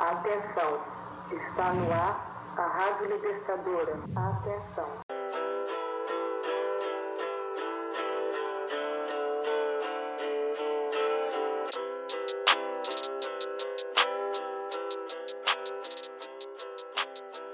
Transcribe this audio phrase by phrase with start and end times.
[0.00, 0.80] Atenção,
[1.30, 3.98] está no ar a Rádio Libertadora.
[4.16, 5.09] Atenção.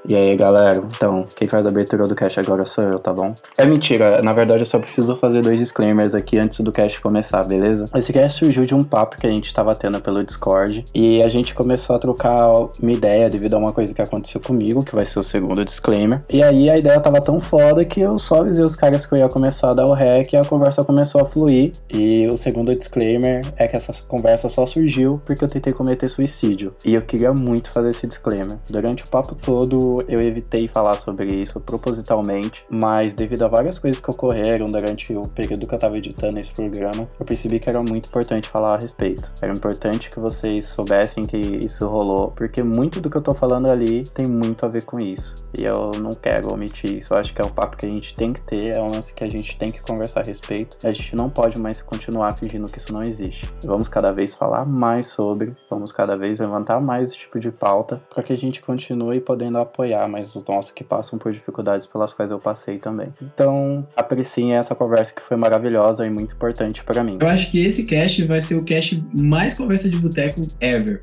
[0.09, 0.80] E aí, galera?
[0.96, 3.34] Então, quem faz a abertura do cast agora sou eu, tá bom?
[3.59, 7.43] É mentira, na verdade eu só preciso fazer dois disclaimers aqui antes do cast começar,
[7.45, 7.86] beleza?
[7.93, 11.29] Esse cast surgiu de um papo que a gente tava tendo pelo Discord e a
[11.29, 15.05] gente começou a trocar uma ideia devido a uma coisa que aconteceu comigo, que vai
[15.05, 16.23] ser o segundo disclaimer.
[16.30, 19.19] E aí a ideia tava tão foda que eu só avisei os caras que eu
[19.19, 21.73] ia começar a dar o rec e a conversa começou a fluir.
[21.92, 26.75] E o segundo disclaimer é que essa conversa só surgiu porque eu tentei cometer suicídio.
[26.84, 28.56] E eu queria muito fazer esse disclaimer.
[28.70, 34.00] Durante o papo todo, eu evitei falar sobre isso propositalmente, mas devido a várias coisas
[34.00, 37.82] que ocorreram durante o período que eu estava editando esse programa, eu percebi que era
[37.82, 39.30] muito importante falar a respeito.
[39.41, 43.70] Era importante que vocês soubessem que isso rolou, porque muito do que eu tô falando
[43.70, 45.34] ali tem muito a ver com isso.
[45.56, 47.14] E eu não quero omitir isso.
[47.14, 49.12] Eu acho que é um papo que a gente tem que ter, é um lance
[49.12, 50.77] que a gente tem que conversar a respeito.
[50.84, 53.48] A gente não pode mais continuar fingindo que isso não existe.
[53.64, 58.03] Vamos cada vez falar mais sobre, vamos cada vez levantar mais esse tipo de pauta
[58.12, 61.87] para que a gente continue podendo apoiar apoiar, mas os nossos que passam por dificuldades
[61.87, 63.06] pelas quais eu passei também.
[63.23, 67.19] Então, apreciem essa conversa que foi maravilhosa e muito importante para mim.
[67.20, 71.03] Eu acho que esse cast vai ser o cast mais conversa de boteco ever.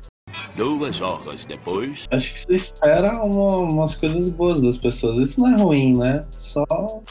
[0.56, 2.06] Duas horas depois.
[2.10, 5.18] Acho que você espera uma, umas coisas boas das pessoas.
[5.18, 6.24] Isso não é ruim, né?
[6.30, 6.64] Só.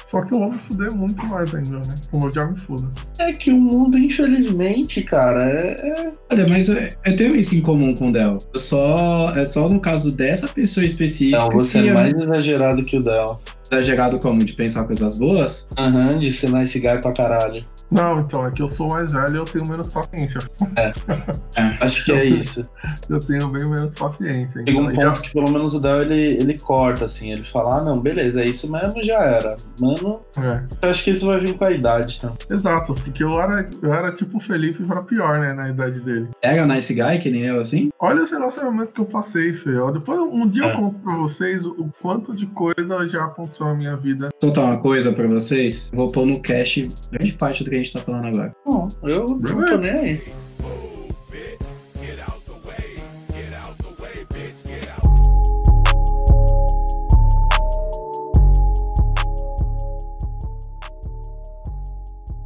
[0.06, 1.96] Só que eu vou me fuder muito mais ainda, né?
[2.10, 2.90] Como eu já me fudo.
[3.20, 5.76] É que o mundo, infelizmente, cara, é.
[5.82, 6.12] é...
[6.32, 8.38] Olha, mas eu, eu tenho isso em comum com o Del.
[8.56, 11.38] Só, é só no caso dessa pessoa específica.
[11.38, 12.20] Não, você é mais eu...
[12.20, 13.42] exagerado que o Del.
[13.70, 14.44] Exagerado como?
[14.44, 15.68] De pensar coisas boas?
[15.78, 17.66] Aham, uhum, de ser nice guy pra caralho.
[17.94, 20.40] Não, então, é que eu sou mais velho e eu tenho menos paciência.
[20.76, 20.94] É.
[21.56, 22.68] é acho que é isso.
[23.08, 24.64] Eu tenho bem menos paciência.
[24.66, 25.22] Chega um então, ponto já...
[25.22, 28.46] que pelo menos o Del ele, ele corta, assim, ele fala, ah, não, beleza, é
[28.46, 29.58] isso mesmo, já era.
[29.80, 30.64] Mano, é.
[30.82, 32.36] eu acho que isso vai vir com a idade, então.
[32.50, 36.30] Exato, porque eu era, eu era tipo o Felipe pra pior, né, na idade dele.
[36.42, 37.92] Era nice guy, que nem eu, assim?
[38.00, 39.72] Olha esse relacionamento que eu passei, Fê.
[39.94, 40.74] Depois, um dia é.
[40.74, 44.30] eu conto pra vocês o quanto de coisa já aconteceu na minha vida.
[44.42, 45.92] Vou contar uma coisa pra vocês.
[45.94, 48.56] Vou pôr no cache grande parte do que gente tá falando agora.
[48.66, 50.24] Bom, eu não tô nem aí.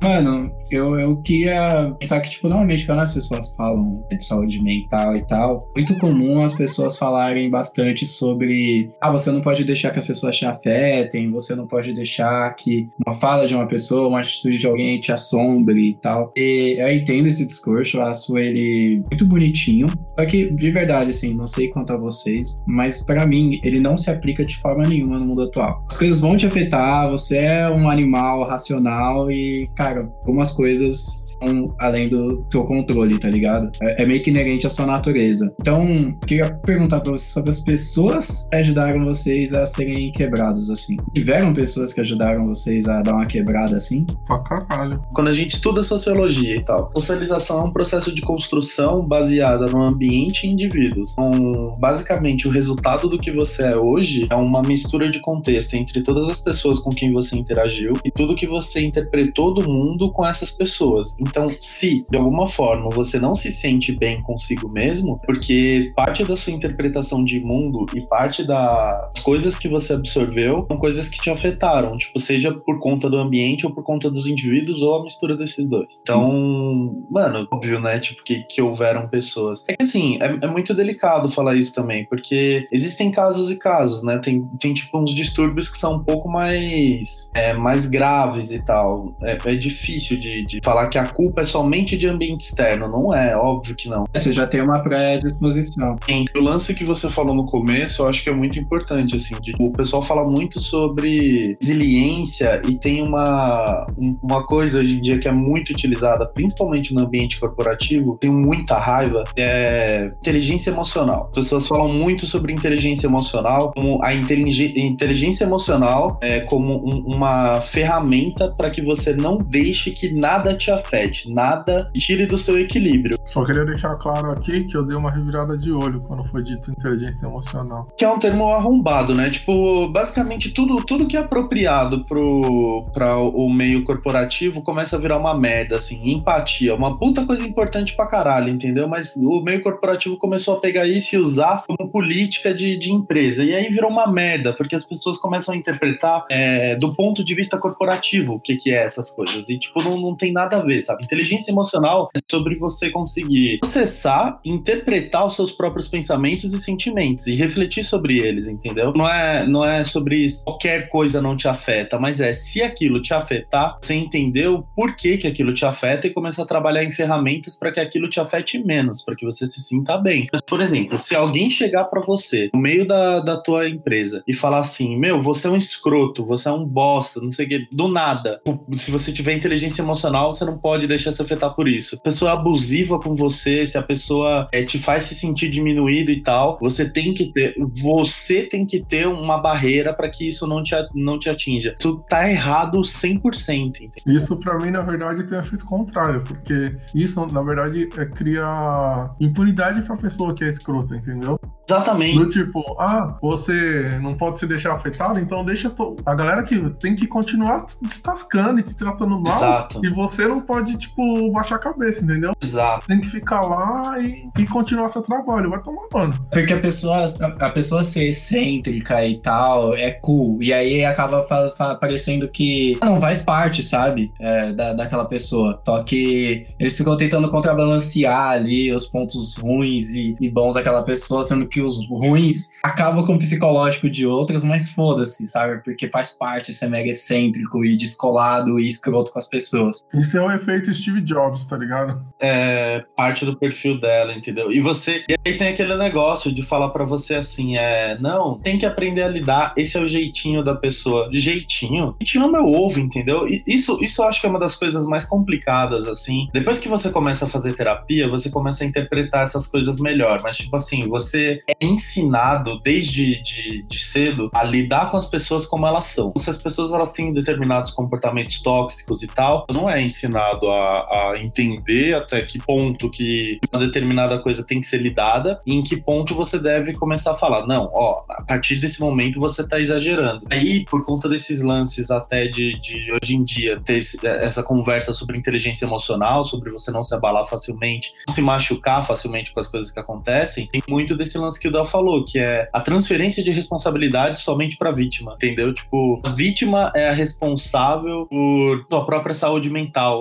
[0.02, 5.16] Mano, eu, eu queria pensar que, tipo, normalmente quando as pessoas falam de saúde mental
[5.16, 10.00] e tal, muito comum as pessoas falarem bastante sobre ah, você não pode deixar que
[10.00, 14.20] as pessoas te afetem, você não pode deixar que uma fala de uma pessoa, uma
[14.20, 16.32] atitude de alguém te assombre e tal.
[16.36, 19.88] E eu entendo esse discurso, eu acho ele muito bonitinho.
[20.18, 23.96] Só que, de verdade, assim, não sei quanto a vocês, mas para mim, ele não
[23.96, 25.84] se aplica de forma nenhuma no mundo atual.
[25.90, 31.66] As coisas vão te afetar, você é um animal racional e, cara, algumas coisas são
[31.78, 33.70] além do seu controle, tá ligado?
[33.80, 35.54] É, é meio que inerente à sua natureza.
[35.62, 35.82] Então,
[36.26, 40.98] queria perguntar pra vocês sobre as pessoas que ajudaram vocês a serem quebrados, assim.
[41.14, 44.04] Tiveram pessoas que ajudaram vocês a dar uma quebrada, assim?
[44.26, 45.00] Pra caralho.
[45.14, 49.84] Quando a gente estuda sociologia e tal, socialização é um processo de construção baseada no
[49.84, 51.12] ambiente e indivíduos.
[51.12, 56.02] Então, basicamente, o resultado do que você é hoje é uma mistura de contexto entre
[56.02, 60.24] todas as pessoas com quem você interagiu e tudo que você interpretou do mundo com
[60.48, 61.16] essas pessoas.
[61.20, 66.38] Então, se de alguma forma você não se sente bem consigo mesmo, porque parte da
[66.38, 71.30] sua interpretação de mundo e parte das coisas que você absorveu são coisas que te
[71.30, 75.36] afetaram, tipo, seja por conta do ambiente ou por conta dos indivíduos ou a mistura
[75.36, 76.00] desses dois.
[76.02, 78.00] Então, mano, óbvio, né?
[78.00, 79.64] Tipo, que, que houveram pessoas.
[79.68, 84.04] É que assim, é, é muito delicado falar isso também, porque existem casos e casos,
[84.04, 84.20] né?
[84.20, 89.14] Tem, tem tipo uns distúrbios que são um pouco mais, é, mais graves e tal.
[89.24, 92.90] É, é difícil de, de falar que a culpa é somente de ambiente externo.
[92.90, 94.06] Não é, óbvio que não.
[94.14, 95.96] Você já tem uma predisposição.
[96.06, 96.26] Sim.
[96.36, 99.36] O lance que você falou no começo, eu acho que é muito importante, assim.
[99.42, 103.86] De, o pessoal fala muito sobre resiliência e tem uma,
[104.22, 108.78] uma coisa hoje em dia que é muito utilizada, principalmente no ambiente corporativo, tem muita
[108.78, 111.28] raiva, é inteligência emocional.
[111.30, 117.62] As pessoas falam muito sobre inteligência emocional, como a inteligência emocional é como um, uma
[117.62, 120.27] ferramenta para que você não deixe que nada
[120.58, 123.18] te afete, nada tire do seu equilíbrio.
[123.26, 126.72] Só queria deixar claro aqui que eu dei uma revirada de olho quando foi dito
[126.72, 127.86] inteligência emocional.
[127.98, 129.30] Que é um termo arrombado, né?
[129.30, 135.18] Tipo, basicamente tudo, tudo que é apropriado pro, pra o meio corporativo começa a virar
[135.18, 136.00] uma merda, assim.
[136.10, 138.88] Empatia, uma puta coisa importante pra caralho, entendeu?
[138.88, 143.44] Mas o meio corporativo começou a pegar isso e usar como política de, de empresa.
[143.44, 147.36] E aí virou uma merda, porque as pessoas começam a interpretar é, do ponto de
[147.36, 149.50] vista corporativo o que, que é essas coisas.
[149.50, 151.04] E, tipo, não, não tem nada a ver, sabe?
[151.04, 157.36] Inteligência emocional é sobre você conseguir processar, interpretar os seus próprios pensamentos e sentimentos e
[157.36, 158.94] refletir sobre eles, entendeu?
[158.96, 163.14] Não é, não é sobre qualquer coisa não te afeta, mas é se aquilo te
[163.14, 167.58] afetar, você entender o porquê que aquilo te afeta e começar a trabalhar em ferramentas
[167.58, 170.28] para que aquilo te afete menos, para que você se sinta bem.
[170.32, 174.34] Mas, por exemplo, se alguém chegar para você no meio da, da tua empresa e
[174.34, 177.68] falar assim: Meu, você é um escroto, você é um bosta, não sei o que,
[177.72, 178.42] do nada.
[178.76, 181.96] Se você tiver inteligência emocional, você não pode deixar se afetar por isso.
[181.96, 186.12] A pessoa é abusiva com você, se a pessoa é, te faz se sentir diminuído
[186.12, 190.48] e tal, você tem que ter, você tem que ter uma barreira para que isso
[190.48, 191.76] não te, não te atinja.
[191.80, 193.82] Isso tá errado 100%.
[193.82, 193.92] Entendeu?
[194.08, 199.10] Isso para mim, na verdade, tem um efeito contrário, porque isso, na verdade, é, cria
[199.20, 201.40] impunidade pra pessoa que é escrota, entendeu?
[201.70, 202.18] Exatamente.
[202.18, 205.96] Do tipo, ah, você não pode se deixar afetado, então deixa to...
[206.06, 209.38] a galera que tem que continuar te descascando e te tratando mal.
[209.38, 209.86] Exato.
[209.86, 212.32] E você não pode, tipo, baixar a cabeça, entendeu?
[212.42, 212.88] Exato.
[212.88, 215.50] Tem que ficar lá e, e continuar seu trabalho.
[215.50, 216.14] Vai tomar mano.
[216.32, 220.42] Porque a pessoa, a, a pessoa ser excêntrica e tal é cool.
[220.42, 224.12] E aí acaba fa- fa- parecendo que não faz parte, sabe?
[224.22, 225.60] É, da, daquela pessoa.
[225.66, 231.24] Só que eles ficam tentando contrabalancear ali os pontos ruins e, e bons daquela pessoa,
[231.24, 235.64] sendo que os ruins acabam com o psicológico de outras, mas foda-se, sabe?
[235.64, 239.84] Porque faz parte ser mega excêntrico e descolado e escroto com as pessoas.
[239.94, 242.02] Isso é o efeito Steve Jobs, tá ligado?
[242.20, 244.52] é parte do perfil dela, entendeu?
[244.52, 245.04] E você.
[245.08, 247.98] E aí tem aquele negócio de falar pra você assim: é.
[248.00, 249.54] Não, tem que aprender a lidar.
[249.56, 251.08] Esse é o jeitinho da pessoa.
[251.12, 251.92] Jeitinho?
[252.02, 253.28] Jeitinho é meu ovo, entendeu?
[253.28, 256.26] E isso, isso eu acho que é uma das coisas mais complicadas, assim.
[256.34, 260.20] Depois que você começa a fazer terapia, você começa a interpretar essas coisas melhor.
[260.24, 265.46] Mas, tipo assim, você é ensinado desde de, de cedo a lidar com as pessoas
[265.46, 266.12] como elas são.
[266.18, 271.20] Se as pessoas elas têm determinados comportamentos tóxicos e tal, não é ensinado a, a
[271.22, 275.78] entender até que ponto que uma determinada coisa tem que ser lidada e em que
[275.78, 280.22] ponto você deve começar a falar, não, ó, a partir desse momento você tá exagerando.
[280.30, 284.94] Aí, por conta desses lances até de, de hoje em dia, ter esse- essa conversa
[284.94, 289.48] sobre inteligência emocional, sobre você não se abalar facilmente, não se machucar facilmente com as
[289.48, 293.24] coisas que acontecem, tem muito desse lance que o Dal falou, que é a transferência
[293.24, 295.54] de responsabilidade somente pra vítima, entendeu?
[295.54, 299.57] Tipo, a vítima é a responsável por sua própria saúde mental,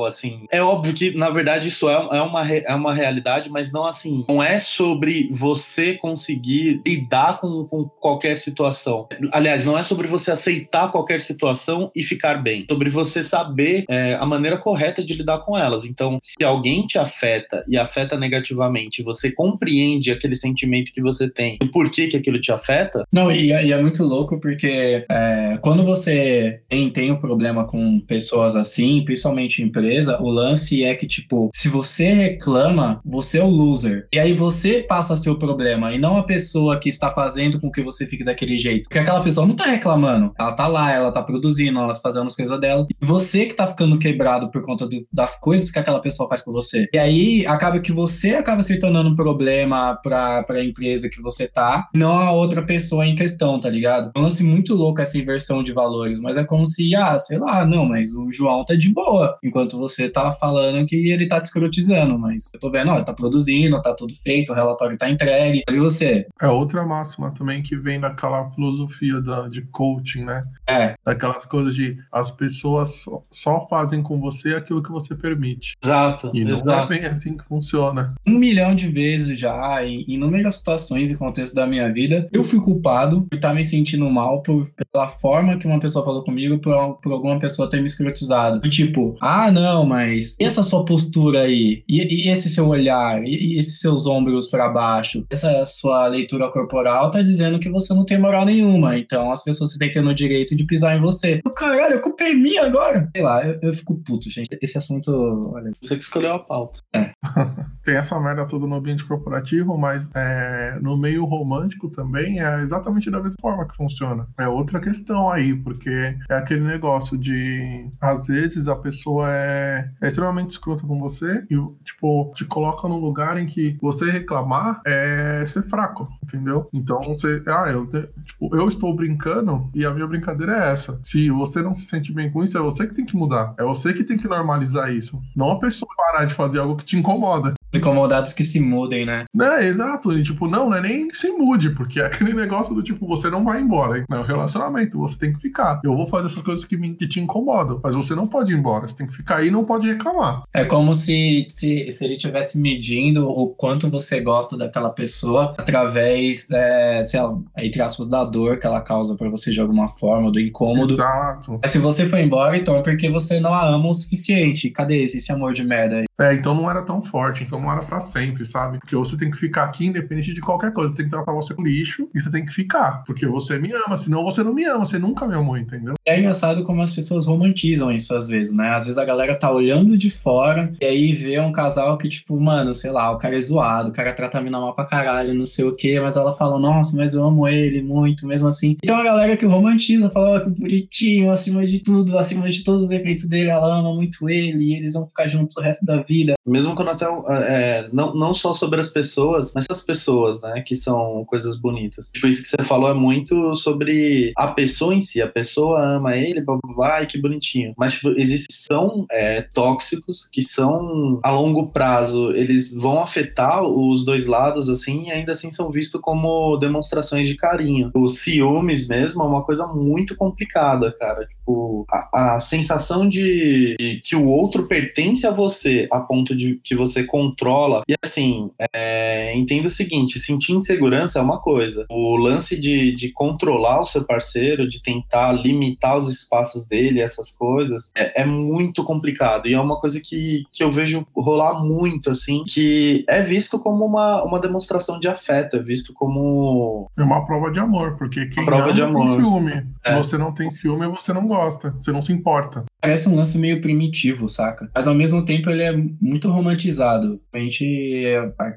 [0.06, 0.44] assim.
[0.50, 4.24] É óbvio que, na verdade, isso é, é, uma, é uma realidade, mas não assim.
[4.28, 9.06] Não é sobre você conseguir lidar com, com qualquer situação.
[9.32, 12.64] Aliás, não é sobre você aceitar qualquer situação e ficar bem.
[12.68, 15.84] É sobre você saber é, a maneira correta de lidar com elas.
[15.84, 21.58] Então, se alguém te afeta e afeta negativamente, você compreende aquele sentimento que você tem
[21.62, 25.04] e por que, que aquilo te afeta, Não, e, é- e é muito louco porque
[25.10, 30.82] é, quando você tem, tem um problema com pessoas assim, principalmente em empresa, o lance
[30.84, 32.06] é que, tipo, se você
[32.40, 34.06] reclama, você é o loser.
[34.12, 37.60] E aí você passa a ser o problema e não a pessoa que está fazendo
[37.60, 38.84] com que você fique daquele jeito.
[38.84, 40.32] Porque aquela pessoa não tá reclamando.
[40.38, 42.86] Ela tá lá, ela tá produzindo, ela tá fazendo as coisas dela.
[42.90, 46.42] E você que tá ficando quebrado por conta do- das coisas que aquela pessoa faz
[46.42, 46.86] com você.
[46.92, 51.46] E aí acaba que você acaba se tornando um problema pra, pra empresa que você
[51.48, 54.10] tá, não a outra pessoa em questão, tá ligado?
[54.14, 57.38] É um lance muito louco essa inversão de valores, mas é como se, ah, sei
[57.38, 61.40] lá, não, mas o João tá de boa, enquanto você tá falando que ele tá
[61.40, 64.96] te escrotizando, mas eu tô vendo, ó, ele tá produzindo, tá tudo feito, o relatório
[64.96, 65.62] tá entregue.
[65.66, 66.26] Mas e você?
[66.40, 70.42] É outra máxima também que vem daquela filosofia da, de coaching, né?
[70.68, 75.74] É, Daquelas coisas de as pessoas só, só fazem com você aquilo que você permite.
[75.82, 76.88] exato, E não é exato.
[76.88, 78.14] bem assim que funciona.
[78.26, 82.60] um milhão de vezes já, em inúmeras situações e contextos da minha vida, eu fui
[82.60, 86.94] culpado por estar me sentindo mal por, pela forma que uma pessoa falou comigo, por,
[87.02, 88.60] por alguma pessoa ter me escrotizado.
[88.60, 91.82] Do Tipo, ah, não, mas e essa sua postura aí?
[91.88, 93.22] E, e esse seu olhar?
[93.24, 95.24] E, e esses seus ombros pra baixo?
[95.30, 98.96] Essa sua leitura corporal tá dizendo que você não tem moral nenhuma.
[98.98, 101.40] Então as pessoas têm que ter o direito de pisar em você.
[101.46, 103.08] Oh, caralho, a culpa é minha agora.
[103.14, 104.48] Sei lá, eu, eu fico puto, gente.
[104.62, 105.10] Esse assunto,
[105.52, 106.80] olha, Você que escolheu a pauta.
[107.84, 113.10] tem essa merda toda no ambiente corporativo, mas é, no meio romântico também é exatamente
[113.10, 114.26] da mesma forma que funciona.
[114.38, 120.08] É outra questão aí, porque é aquele negócio de às vezes a pessoa é, é
[120.08, 125.44] extremamente escrota com você e, tipo, te coloca num lugar em que você reclamar é
[125.46, 126.66] ser fraco, entendeu?
[126.72, 130.98] Então você, ah, eu, tipo, eu estou brincando e a minha brincadeira é essa.
[131.02, 133.54] Se você não se sente bem com isso, é você que tem que mudar.
[133.58, 135.20] É você que tem que normalizar isso.
[135.34, 139.24] Não a pessoa parar de fazer algo que te incomoda incomodados que se mudem, né?
[139.40, 140.12] É, exato.
[140.12, 143.30] E, tipo, não, não é nem se mude, porque é aquele negócio do tipo, você
[143.30, 144.04] não vai embora.
[144.08, 145.80] Não é um relacionamento, você tem que ficar.
[145.84, 148.56] Eu vou fazer essas coisas que, me, que te incomodam, mas você não pode ir
[148.56, 148.86] embora.
[148.86, 150.42] Você tem que ficar aí e não pode reclamar.
[150.52, 156.48] É como se, se, se ele estivesse medindo o quanto você gosta daquela pessoa através,
[156.50, 160.30] é, sei lá, entre aspas, da dor que ela causa para você de alguma forma,
[160.30, 160.94] do incômodo.
[160.94, 161.58] Exato.
[161.62, 164.70] Mas se você for embora, então é porque você não a ama o suficiente.
[164.70, 166.05] Cadê esse, esse amor de merda aí?
[166.18, 168.78] É, então não era tão forte, então não era para sempre, sabe?
[168.78, 170.94] Porque você tem que ficar aqui independente de qualquer coisa.
[170.94, 173.04] Tem que tratar você com lixo e você tem que ficar.
[173.04, 175.94] Porque você me ama, senão você não me ama, você nunca me amou, entendeu?
[176.06, 178.70] É engraçado como as pessoas romantizam isso às vezes, né?
[178.70, 182.40] Às vezes a galera tá olhando de fora e aí vê um casal que, tipo,
[182.40, 185.34] mano, sei lá, o cara é zoado, o cara trata a mina mal pra caralho,
[185.34, 188.76] não sei o quê, mas ela fala, nossa, mas eu amo ele muito, mesmo assim.
[188.82, 192.84] Então a galera que romantiza, fala, oh, que bonitinho, acima de tudo, acima de todos
[192.84, 196.05] os efeitos dele, ela ama muito ele e eles vão ficar juntos o resto da
[196.06, 196.34] vida.
[196.46, 197.06] Mesmo quando até,
[197.48, 202.10] é, não, não só sobre as pessoas, mas as pessoas, né, que são coisas bonitas.
[202.10, 206.16] Tipo, isso que você falou é muito sobre a pessoa em si, a pessoa ama
[206.16, 206.44] ele,
[206.82, 207.74] ai, que bonitinho.
[207.76, 214.04] Mas, tipo, existem, são é, tóxicos que são, a longo prazo, eles vão afetar os
[214.04, 217.90] dois lados, assim, e ainda assim são vistos como demonstrações de carinho.
[217.94, 221.26] Os ciúmes mesmo é uma coisa muito complicada, cara.
[221.26, 226.60] Tipo, a, a sensação de, de que o outro pertence a você a ponto de
[226.62, 227.82] que você controla.
[227.88, 231.86] E assim, é, entenda o seguinte: sentir insegurança é uma coisa.
[231.90, 237.30] O lance de, de controlar o seu parceiro, de tentar limitar os espaços dele, essas
[237.32, 239.46] coisas, é, é, muito complicado.
[239.48, 243.84] E é uma coisa que, que eu vejo rolar muito, assim, que é visto como
[243.84, 246.90] uma, uma demonstração de afeto, é visto como.
[246.96, 249.06] É uma prova de amor, porque quem prova ama de amor.
[249.06, 249.66] tem ciúme.
[249.82, 249.96] Se é.
[249.96, 252.64] você não tem ciúme, você não gosta, você não se importa.
[252.86, 254.70] Parece um lance meio primitivo, saca?
[254.74, 257.20] Mas ao mesmo tempo ele é muito romantizado.
[257.32, 258.04] A gente,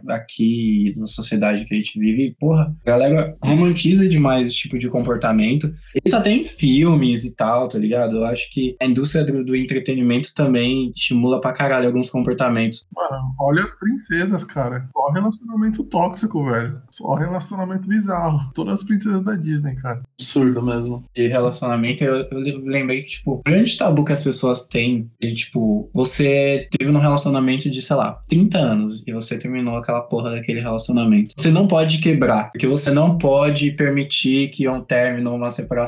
[0.07, 4.87] aqui na sociedade que a gente vive, porra, a galera romantiza demais esse tipo de
[4.87, 5.73] comportamento.
[6.03, 8.17] Isso até em filmes e tal, tá ligado?
[8.17, 12.87] Eu acho que a indústria do, do entretenimento também estimula pra caralho alguns comportamentos.
[12.95, 14.87] Mano, olha as princesas, cara.
[14.93, 16.81] Só relacionamento tóxico, velho.
[16.89, 18.51] Só relacionamento bizarro.
[18.53, 20.01] Todas as princesas da Disney, cara.
[20.19, 21.03] Absurdo mesmo.
[21.15, 25.27] E relacionamento, eu, eu lembrei que, tipo, o grande tabu que as pessoas têm é,
[25.27, 30.31] tipo, você teve um relacionamento de, sei lá, 30 anos e você terminou aquela porra
[30.31, 31.33] daquele relacionamento.
[31.37, 35.78] Você não pode quebrar, porque você não pode permitir que um término, uma separação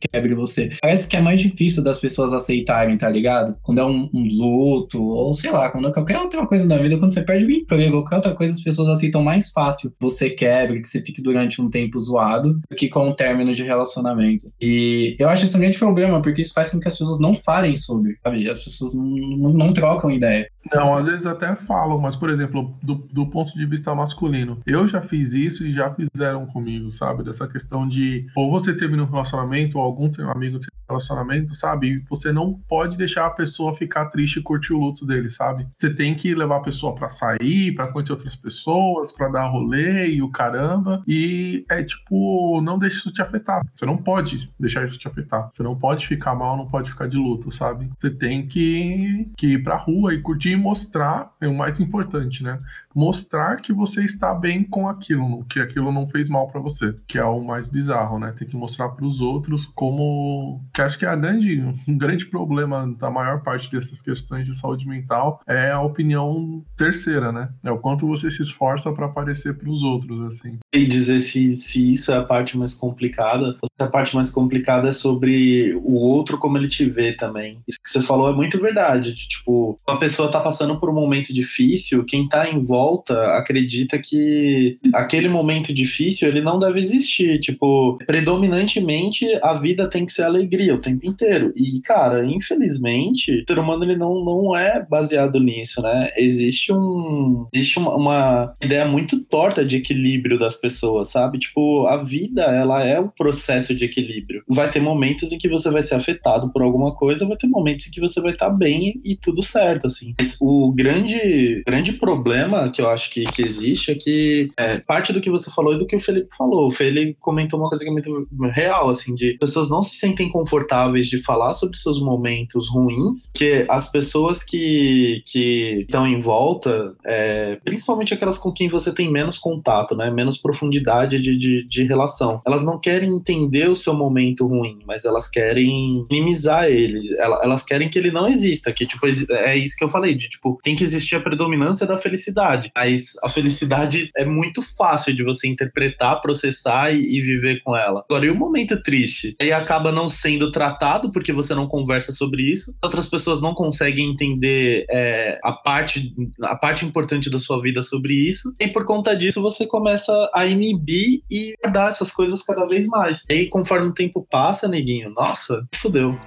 [0.00, 0.70] quebre você.
[0.80, 3.56] Parece que é mais difícil das pessoas aceitarem, tá ligado?
[3.62, 6.98] Quando é um, um luto, ou sei lá, quando é qualquer outra coisa na vida,
[6.98, 10.80] quando você perde o emprego, qualquer outra coisa, as pessoas aceitam mais fácil você quebre,
[10.80, 14.46] que você fique durante um tempo zoado, do que com um término de relacionamento.
[14.60, 17.34] E eu acho isso um grande problema, porque isso faz com que as pessoas não
[17.34, 18.48] falem sobre, sabe?
[18.48, 20.48] As pessoas não, não, não trocam ideia.
[20.70, 24.86] Não, às vezes até falam, mas, por exemplo, do, do ponto de vista masculino, eu
[24.86, 27.24] já fiz isso e já fizeram comigo, sabe?
[27.24, 31.88] Dessa questão de ou você termina um relacionamento, ou algum amigo termina um relacionamento, sabe?
[31.88, 35.66] E você não pode deixar a pessoa ficar triste e curtir o luto dele, sabe?
[35.76, 40.10] Você tem que levar a pessoa para sair, para conhecer outras pessoas, para dar rolê
[40.10, 41.02] e o caramba.
[41.06, 43.62] E é tipo, não deixe isso te afetar.
[43.74, 45.50] Você não pode deixar isso te afetar.
[45.52, 47.90] Você não pode ficar mal, não pode ficar de luto, sabe?
[48.00, 52.58] Você tem que, que ir pra rua e curtir mostrar, é o mais importante, né?
[52.94, 57.18] Mostrar que você está bem com aquilo, que aquilo não fez mal para você, que
[57.18, 58.34] é o mais bizarro, né?
[58.38, 62.26] Tem que mostrar para os outros como que acho que é a grande, um grande
[62.26, 67.48] problema da maior parte dessas questões de saúde mental é a opinião terceira, né?
[67.62, 70.58] É o quanto você se esforça para aparecer para os outros, assim.
[70.74, 74.88] E dizer se, se isso é a parte mais complicada, se a parte mais complicada
[74.88, 77.58] é sobre o outro como ele te vê também.
[77.66, 79.12] Isso que você falou é muito verdade.
[79.12, 83.98] De, tipo, a pessoa tá passando por um momento difícil, quem tá em volta acredita
[83.98, 87.38] que aquele momento difícil ele não deve existir.
[87.40, 91.52] Tipo, predominantemente a vida tem que ser alegria o tempo inteiro.
[91.54, 96.10] E, cara, infelizmente, o ser humano ele não, não é baseado nisso, né?
[96.16, 97.46] Existe um.
[97.54, 101.38] Existe uma, uma ideia muito torta de equilíbrio das pessoas, sabe?
[101.38, 104.42] Tipo, a vida, ela é um processo de equilíbrio.
[104.48, 107.86] Vai ter momentos em que você vai ser afetado por alguma coisa, vai ter momentos
[107.86, 110.14] em que você vai estar tá bem e tudo certo, assim.
[110.18, 115.12] Mas o grande, grande problema que eu acho que, que existe é que é, parte
[115.12, 116.66] do que você falou e do que o Felipe falou.
[116.66, 120.28] O Felipe comentou uma coisa que é muito real, assim, de pessoas não se sentem
[120.28, 126.94] confortáveis de falar sobre seus momentos ruins, que as pessoas que, que estão em volta,
[127.04, 131.84] é, principalmente aquelas com quem você tem menos contato, né, menos profundidade de, de, de
[131.84, 137.64] relação, elas não querem entender o seu momento ruim, mas elas querem minimizar ele, elas
[137.64, 140.74] querem que ele não exista, que tipo, é isso que eu falei, de tipo, tem
[140.74, 146.20] que existir a predominância da felicidade, mas a felicidade é muito fácil de você interpretar,
[146.20, 148.04] processar e, e viver com ela.
[148.08, 149.36] Agora, e o momento triste?
[149.40, 154.10] Aí acaba não sendo tratado porque você não conversa sobre isso, outras pessoas não conseguem
[154.10, 159.16] entender é, a parte a parte importante da sua vida sobre isso, e por conta
[159.16, 163.24] disso você começa a inibir e guardar essas coisas cada vez mais.
[163.28, 166.18] E aí, conforme o tempo passa, neguinho, nossa, fudeu.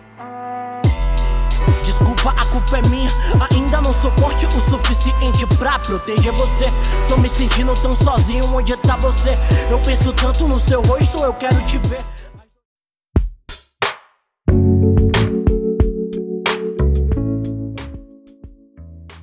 [2.25, 3.11] Desculpa, a culpa é minha.
[3.51, 6.65] Ainda não sou forte o suficiente pra proteger você.
[7.07, 9.37] Tô me sentindo tão sozinho, onde tá você?
[9.69, 12.03] Eu penso tanto no seu rosto, eu quero te ver.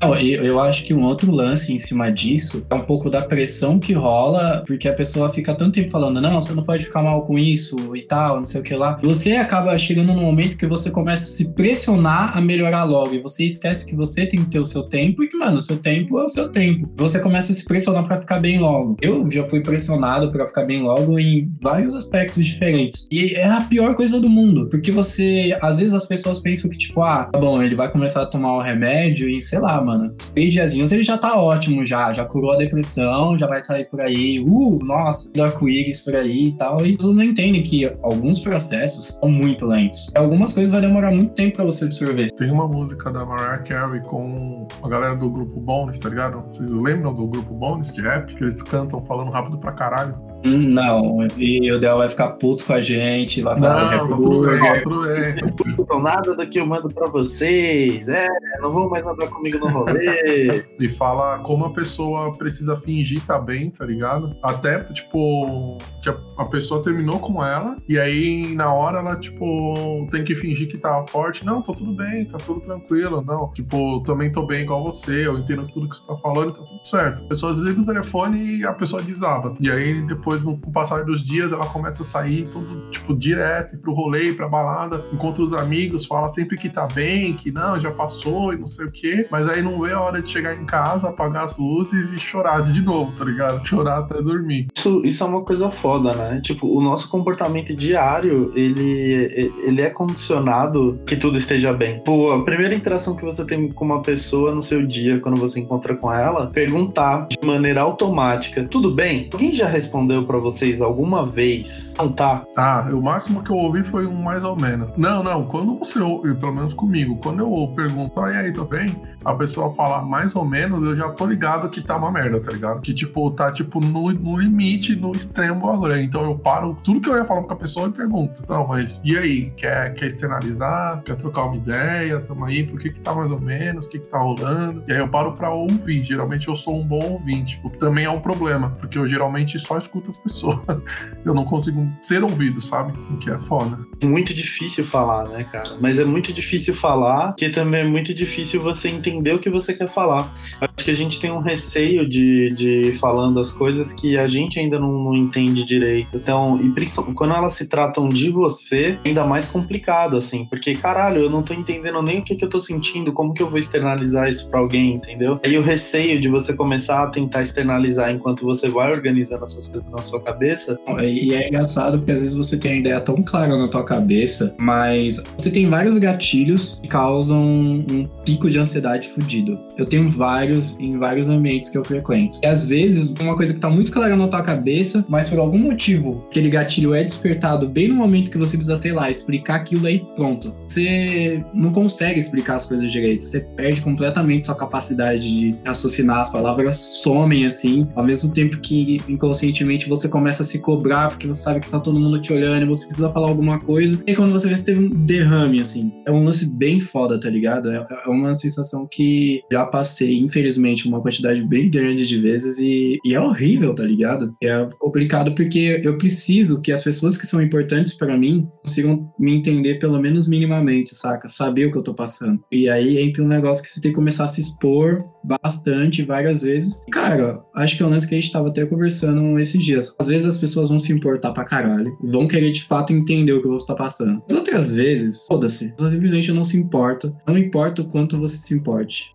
[0.02, 3.92] Eu, acho que um outro lance em cima disso é um pouco da pressão que
[3.92, 7.38] rola, porque a pessoa fica tanto tempo falando, não, você não pode ficar mal com
[7.38, 8.98] isso e tal, não sei o que lá.
[9.02, 13.20] Você acaba chegando num momento que você começa a se pressionar a melhorar logo, e
[13.20, 15.76] você esquece que você tem que ter o seu tempo e que, mano, o seu
[15.76, 16.90] tempo é o seu tempo.
[16.96, 18.96] Você começa a se pressionar para ficar bem logo.
[19.00, 23.06] Eu já fui pressionado para ficar bem logo em vários aspectos diferentes.
[23.10, 26.76] E é a pior coisa do mundo, porque você, às vezes as pessoas pensam que,
[26.76, 29.91] tipo, ah, tá bom, ele vai começar a tomar o remédio e sei lá, mano
[29.92, 30.14] mano.
[30.34, 32.12] Três diazinhos ele já tá ótimo, já.
[32.12, 34.40] Já curou a depressão, já vai sair por aí.
[34.40, 36.84] Uh, nossa, do arco-íris por aí e tal.
[36.84, 40.10] E vocês não entendem que alguns processos são muito lentos.
[40.14, 42.30] Algumas coisas vai demorar muito tempo pra você absorver.
[42.32, 46.42] Tem uma música da Mariah Carey com a galera do grupo Bones, tá ligado?
[46.46, 48.34] Vocês lembram do grupo Bones de rap?
[48.34, 50.31] Que eles cantam falando rápido pra caralho.
[50.44, 55.36] Não, e o Del vai ficar puto com a gente, vai falar não, tudo bem.
[55.78, 58.08] Então, nada daqui eu mando pra vocês.
[58.08, 58.26] É,
[58.60, 60.64] não vão mais andar comigo no rolê.
[60.78, 64.36] e fala como a pessoa precisa fingir tá bem, tá ligado?
[64.42, 70.06] Até, tipo, que a, a, pessoa terminou com ela, e aí na hora ela, tipo,
[70.10, 71.44] tem que fingir que tá forte.
[71.44, 73.22] Não, tá tudo bem, tá tudo tranquilo.
[73.22, 76.62] Não, tipo, também tô bem igual você, eu entendo tudo que você tá falando, tá
[76.62, 77.24] tudo certo.
[77.24, 79.54] A pessoa desliga o telefone e a pessoa desaba.
[79.60, 83.74] E aí depois depois, no passar dos dias, ela começa a sair tudo, tipo, direto,
[83.74, 87.78] ir pro rolê, pra balada, encontra os amigos, fala sempre que tá bem, que não,
[87.78, 90.54] já passou e não sei o quê, mas aí não vê a hora de chegar
[90.54, 93.66] em casa, apagar as luzes e chorar de novo, tá ligado?
[93.66, 94.68] Chorar até dormir.
[94.74, 96.40] Isso, isso é uma coisa foda, né?
[96.42, 102.00] Tipo, o nosso comportamento diário, ele, ele é condicionado que tudo esteja bem.
[102.00, 105.60] Pô, a primeira interação que você tem com uma pessoa no seu dia, quando você
[105.60, 109.28] encontra com ela, perguntar de maneira automática, tudo bem?
[109.32, 111.94] Alguém já respondeu para vocês alguma vez?
[111.98, 112.44] Não tá?
[112.56, 114.90] Ah, o máximo que eu ouvi foi um mais ou menos.
[114.96, 118.96] Não, não, quando você ouve, pelo menos comigo, quando eu pergunto, e aí, tá bem?
[119.24, 122.50] A pessoa fala mais ou menos, eu já tô ligado que tá uma merda, tá
[122.50, 122.80] ligado?
[122.80, 126.00] Que, tipo, tá, tipo, no, no limite, no extremo agora.
[126.00, 129.00] Então eu paro tudo que eu ia falar com a pessoa e pergunto, não, mas
[129.04, 129.50] e aí?
[129.56, 131.02] Quer, quer externalizar?
[131.02, 132.20] Quer trocar uma ideia?
[132.20, 133.86] Tamo aí, por que que tá mais ou menos?
[133.86, 134.82] O que que tá rolando?
[134.88, 136.02] E aí eu paro pra ouvir.
[136.02, 137.60] Geralmente eu sou um bom ouvinte.
[137.62, 140.58] O também é um problema, porque eu geralmente só escuto as pessoas.
[141.24, 142.92] Eu não consigo ser ouvido, sabe?
[143.10, 143.78] O que é foda.
[144.02, 145.76] Muito difícil falar, né, cara?
[145.80, 149.74] Mas é muito difícil falar, que também é muito difícil você entender o que você
[149.74, 150.32] quer falar.
[150.60, 154.58] Acho que a gente tem um receio de, de falando as coisas que a gente
[154.58, 156.16] ainda não, não entende direito.
[156.16, 160.74] Então, e principalmente quando elas se tratam de você, é ainda mais complicado, assim, porque
[160.74, 163.50] caralho, eu não tô entendendo nem o que, que eu tô sentindo, como que eu
[163.50, 165.40] vou externalizar isso pra alguém, entendeu?
[165.44, 169.90] Aí o receio de você começar a tentar externalizar enquanto você vai organizando essas coisas
[169.90, 170.78] na sua cabeça.
[171.02, 174.54] E é engraçado porque às vezes você tem a ideia tão clara na tua cabeça,
[174.58, 179.58] mas você tem vários gatilhos que causam um pico de ansiedade fudido.
[179.76, 182.38] Eu tenho vários em vários ambientes que eu frequento.
[182.42, 185.58] E às vezes, uma coisa que tá muito clara na tua cabeça, mas por algum
[185.58, 189.86] motivo, aquele gatilho é despertado bem no momento que você precisa, sei lá, explicar aquilo
[189.86, 190.54] aí pronto.
[190.66, 193.24] Você não consegue explicar as coisas direito.
[193.24, 199.00] Você perde completamente sua capacidade de raciocinar, as palavras somem assim, ao mesmo tempo que
[199.08, 202.62] inconscientemente você começa a se cobrar porque você sabe que tá todo mundo te olhando
[202.62, 204.02] e você precisa falar alguma coisa.
[204.06, 205.92] E quando você vê, você teve um derrame, assim.
[206.06, 207.70] É um lance bem foda, tá ligado?
[207.70, 212.98] É, é uma sensação que já passei, infelizmente, uma quantidade bem grande de vezes e,
[213.04, 214.32] e é horrível, tá ligado?
[214.42, 219.34] É complicado porque eu preciso que as pessoas que são importantes para mim consigam me
[219.34, 221.28] entender pelo menos minimamente, saca?
[221.28, 222.40] Saber o que eu tô passando.
[222.50, 226.42] E aí entra um negócio que você tem que começar a se expor bastante, várias
[226.42, 226.82] vezes.
[226.90, 229.94] Cara, acho que é um lance que a gente tava até conversando esses dias.
[229.98, 233.42] Às vezes as pessoas vão se importar pra caralho, vão querer de fato entender o
[233.42, 234.22] que você tá passando.
[234.28, 235.66] As outras vezes, foda-se.
[235.66, 237.16] As pessoas simplesmente não se importam.
[237.26, 238.54] Não importa o quanto você se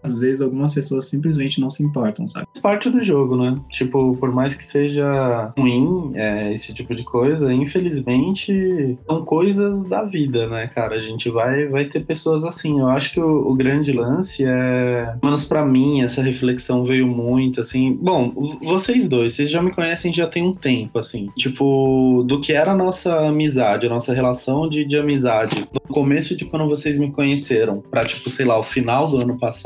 [0.04, 2.48] Às vezes algumas pessoas simplesmente não se importam, sabe?
[2.54, 3.56] Faz parte do jogo, né?
[3.72, 10.04] Tipo, por mais que seja ruim é, esse tipo de coisa, infelizmente são coisas da
[10.04, 10.96] vida, né, cara?
[10.96, 12.80] A gente vai, vai ter pessoas assim.
[12.80, 17.62] Eu acho que o, o grande lance é, menos para mim, essa reflexão veio muito,
[17.62, 17.98] assim.
[18.02, 21.30] Bom, vocês dois, vocês já me conhecem já tem um tempo, assim.
[21.38, 26.36] Tipo, do que era a nossa amizade, a nossa relação de, de amizade, no começo
[26.36, 29.57] de quando vocês me conheceram, pra, tipo, sei lá, o final do ano passado,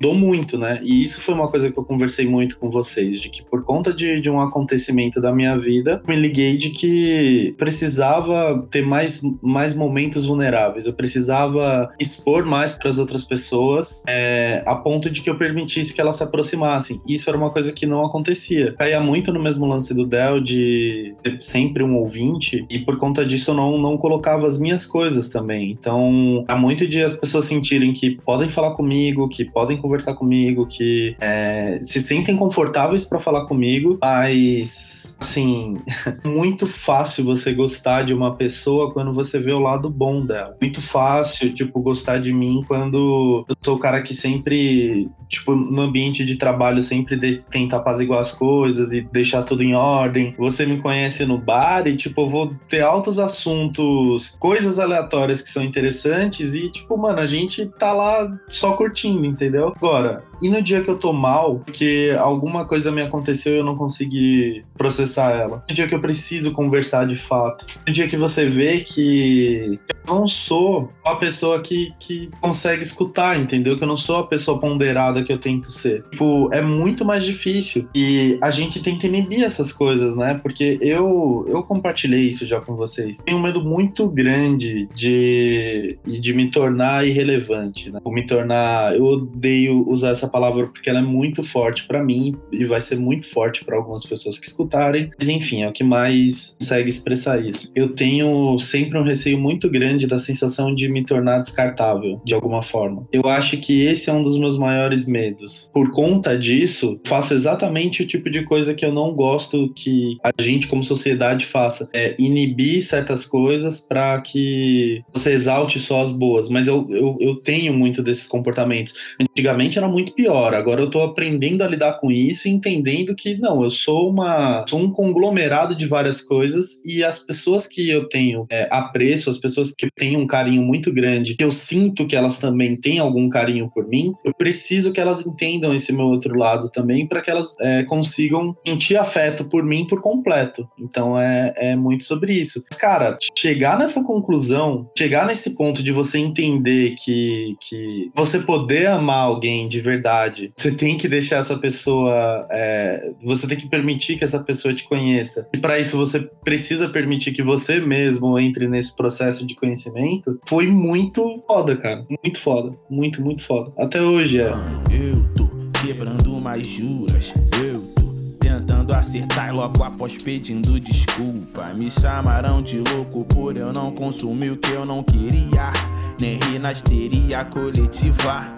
[0.00, 0.80] dou muito, né?
[0.82, 3.92] E isso foi uma coisa que eu conversei muito com vocês, de que por conta
[3.92, 9.74] de, de um acontecimento da minha vida, me liguei de que precisava ter mais, mais
[9.74, 15.30] momentos vulneráveis, eu precisava expor mais para as outras pessoas, é, a ponto de que
[15.30, 17.00] eu permitisse que elas se aproximassem.
[17.06, 18.74] Isso era uma coisa que não acontecia.
[18.78, 23.24] Caía muito no mesmo lance do Del de ter sempre um ouvinte, e por conta
[23.24, 25.70] disso eu não, não colocava as minhas coisas também.
[25.70, 30.66] Então, há muito de as pessoas sentirem que podem falar comigo, que podem conversar comigo,
[30.66, 35.74] que é, se sentem confortáveis para falar comigo, mas, assim,
[36.24, 40.56] muito fácil você gostar de uma pessoa quando você vê o lado bom dela.
[40.60, 45.82] Muito fácil, tipo, gostar de mim quando eu sou o cara que sempre, tipo, no
[45.82, 50.34] ambiente de trabalho, sempre de, tenta apaziguar as coisas e deixar tudo em ordem.
[50.36, 55.48] Você me conhece no bar e, tipo, eu vou ter altos assuntos, coisas aleatórias que
[55.48, 59.72] são interessantes e, tipo, mano, a gente tá lá só curtindo, entendeu?
[59.76, 63.64] Agora, e no dia que eu tô mal, porque alguma coisa me aconteceu e eu
[63.64, 65.64] não consegui processar ela?
[65.68, 67.66] No dia que eu preciso conversar de fato?
[67.86, 73.38] No dia que você vê que eu não sou a pessoa que, que consegue escutar,
[73.38, 73.76] entendeu?
[73.76, 76.02] Que eu não sou a pessoa ponderada que eu tento ser.
[76.10, 77.88] Tipo, é muito mais difícil.
[77.94, 80.38] E a gente tenta inibir essas coisas, né?
[80.42, 83.18] Porque eu, eu compartilhei isso já com vocês.
[83.18, 88.00] Tenho um medo muito grande de, de me tornar irrelevante, né?
[88.04, 88.96] Ou me tornar.
[88.96, 92.98] Eu odeio usar essa palavra porque ela é muito forte para mim e vai ser
[92.98, 95.10] muito forte para algumas pessoas que escutarem.
[95.18, 97.70] Mas enfim, é o que mais consegue expressar isso.
[97.74, 102.62] Eu tenho sempre um receio muito grande da sensação de me tornar descartável de alguma
[102.62, 103.06] forma.
[103.12, 105.70] Eu acho que esse é um dos meus maiores medos.
[105.72, 110.42] Por conta disso, faço exatamente o tipo de coisa que eu não gosto que a
[110.42, 116.48] gente como sociedade faça, é inibir certas coisas para que você exalte só as boas.
[116.48, 118.94] Mas eu, eu, eu tenho muito desses comportamentos.
[119.20, 120.52] Antigamente era muito pior.
[120.52, 124.64] Agora eu tô aprendendo a lidar com isso e entendendo que não, eu sou uma
[124.68, 129.38] sou um conglomerado de várias coisas e as pessoas que eu tenho é, apreço, as
[129.38, 133.28] pessoas que têm um carinho muito grande, que eu sinto que elas também têm algum
[133.28, 137.30] carinho por mim, eu preciso que elas entendam esse meu outro lado também para que
[137.30, 140.68] elas é, consigam sentir afeto por mim por completo.
[140.80, 142.64] Então é, é muito sobre isso.
[142.80, 149.26] Cara, chegar nessa conclusão, chegar nesse ponto de você entender que, que você poder amar
[149.26, 150.07] alguém de verdade,
[150.56, 154.84] você tem que deixar essa pessoa, é, você tem que permitir que essa pessoa te
[154.84, 155.48] conheça.
[155.54, 160.38] E para isso você precisa permitir que você mesmo entre nesse processo de conhecimento.
[160.48, 162.04] Foi muito foda, cara.
[162.22, 162.76] Muito foda.
[162.90, 163.72] Muito, muito foda.
[163.78, 164.50] Até hoje é.
[164.90, 165.48] Eu tô
[165.84, 167.34] quebrando mais juras.
[167.62, 171.72] Eu tô tentando acertar logo após pedindo desculpa.
[171.74, 175.72] Me chamarão de louco por eu não consumir o que eu não queria.
[176.20, 178.57] Nem rir na histeria coletiva.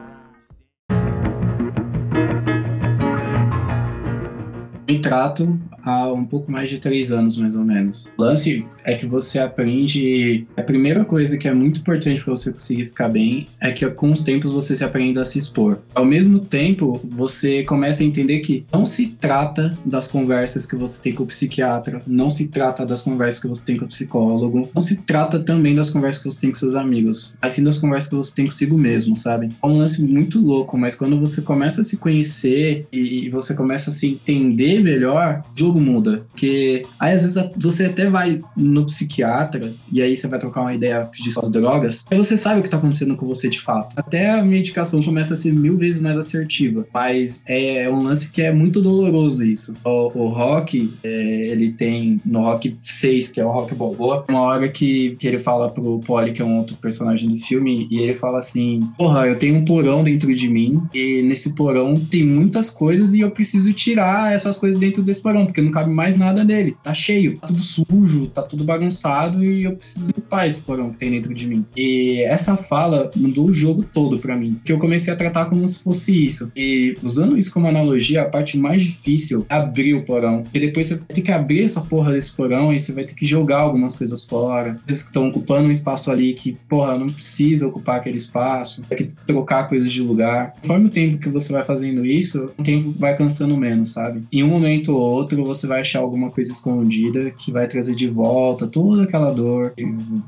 [4.98, 8.09] Trato há um pouco mais de três anos, mais ou menos.
[8.16, 10.46] O lance é que você aprende.
[10.57, 14.11] A primeira coisa que é muito importante para você conseguir ficar bem é que com
[14.11, 15.79] os tempos você se aprende a se expor.
[15.94, 21.00] Ao mesmo tempo, você começa a entender que não se trata das conversas que você
[21.03, 24.68] tem com o psiquiatra, não se trata das conversas que você tem com o psicólogo,
[24.74, 27.79] não se trata também das conversas que você tem com seus amigos, mas sim das
[27.79, 29.48] conversas que você tem consigo mesmo, sabe?
[29.62, 33.90] É um lance muito louco, mas quando você começa a se conhecer e você começa
[33.90, 36.24] a se entender melhor, melhor, o jogo muda.
[36.29, 40.74] Porque aí às vezes você até vai no psiquiatra e aí você vai trocar uma
[40.74, 43.94] ideia de suas drogas, e você sabe o que tá acontecendo com você de fato.
[43.96, 46.86] Até a medicação começa a ser mil vezes mais assertiva.
[46.92, 49.74] Mas é um lance que é muito doloroso isso.
[49.84, 51.10] O, o Rock, é,
[51.48, 55.38] ele tem no Rock 6, que é o Rock Balboa, uma hora que, que ele
[55.38, 59.26] fala pro Polly, que é um outro personagem do filme, e ele fala assim: Porra,
[59.26, 63.30] eu tenho um porão dentro de mim, e nesse porão tem muitas coisas e eu
[63.30, 66.76] preciso tirar essas coisas dentro desse porão, porque não cabe mais nada nele.
[66.82, 70.99] Tá cheio, tá tudo sujo, tá tudo bagunçado e eu preciso limpar esse porão que
[70.99, 71.64] tem dentro de mim.
[71.77, 75.66] E essa fala mudou o jogo todo para mim, que eu comecei a tratar como
[75.66, 76.51] se fosse isso.
[76.55, 80.87] E usando isso como analogia, a parte mais difícil é abrir o porão, porque depois
[80.87, 83.59] você vai ter que abrir essa porra desse porão e você vai ter que jogar
[83.59, 87.96] algumas coisas fora, coisas que estão ocupando um espaço ali que, porra, não precisa ocupar
[87.96, 90.55] aquele espaço, tem que trocar coisas de lugar.
[90.61, 94.23] Conforme o tempo que você vai fazendo isso, o tempo vai cansando menos, sabe?
[94.33, 98.07] Em um momento ou outro, você vai achar alguma coisa escondida que vai trazer de
[98.07, 99.72] volta toda aquela dor,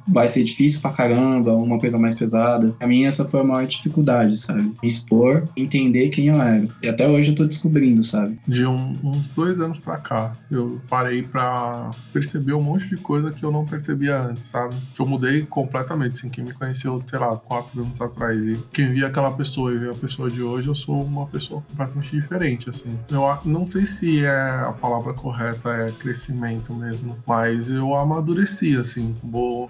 [0.07, 2.75] vai ser difícil pra caramba, uma coisa mais pesada.
[2.81, 4.63] A mim, essa foi a maior dificuldade, sabe?
[4.83, 6.67] Me expor, entender quem eu era.
[6.83, 8.39] E até hoje eu tô descobrindo, sabe?
[8.47, 13.31] De um, uns dois anos pra cá, eu parei pra perceber um monte de coisa
[13.31, 14.75] que eu não percebia antes, sabe?
[14.95, 16.29] Que eu mudei completamente, assim.
[16.29, 19.91] Quem me conheceu, sei lá, quatro anos atrás e quem via aquela pessoa e vê
[19.91, 22.99] a pessoa de hoje, eu sou uma pessoa completamente diferente, assim.
[23.11, 29.15] Eu não sei se é a palavra correta, é crescimento mesmo, mas eu amadureci, assim.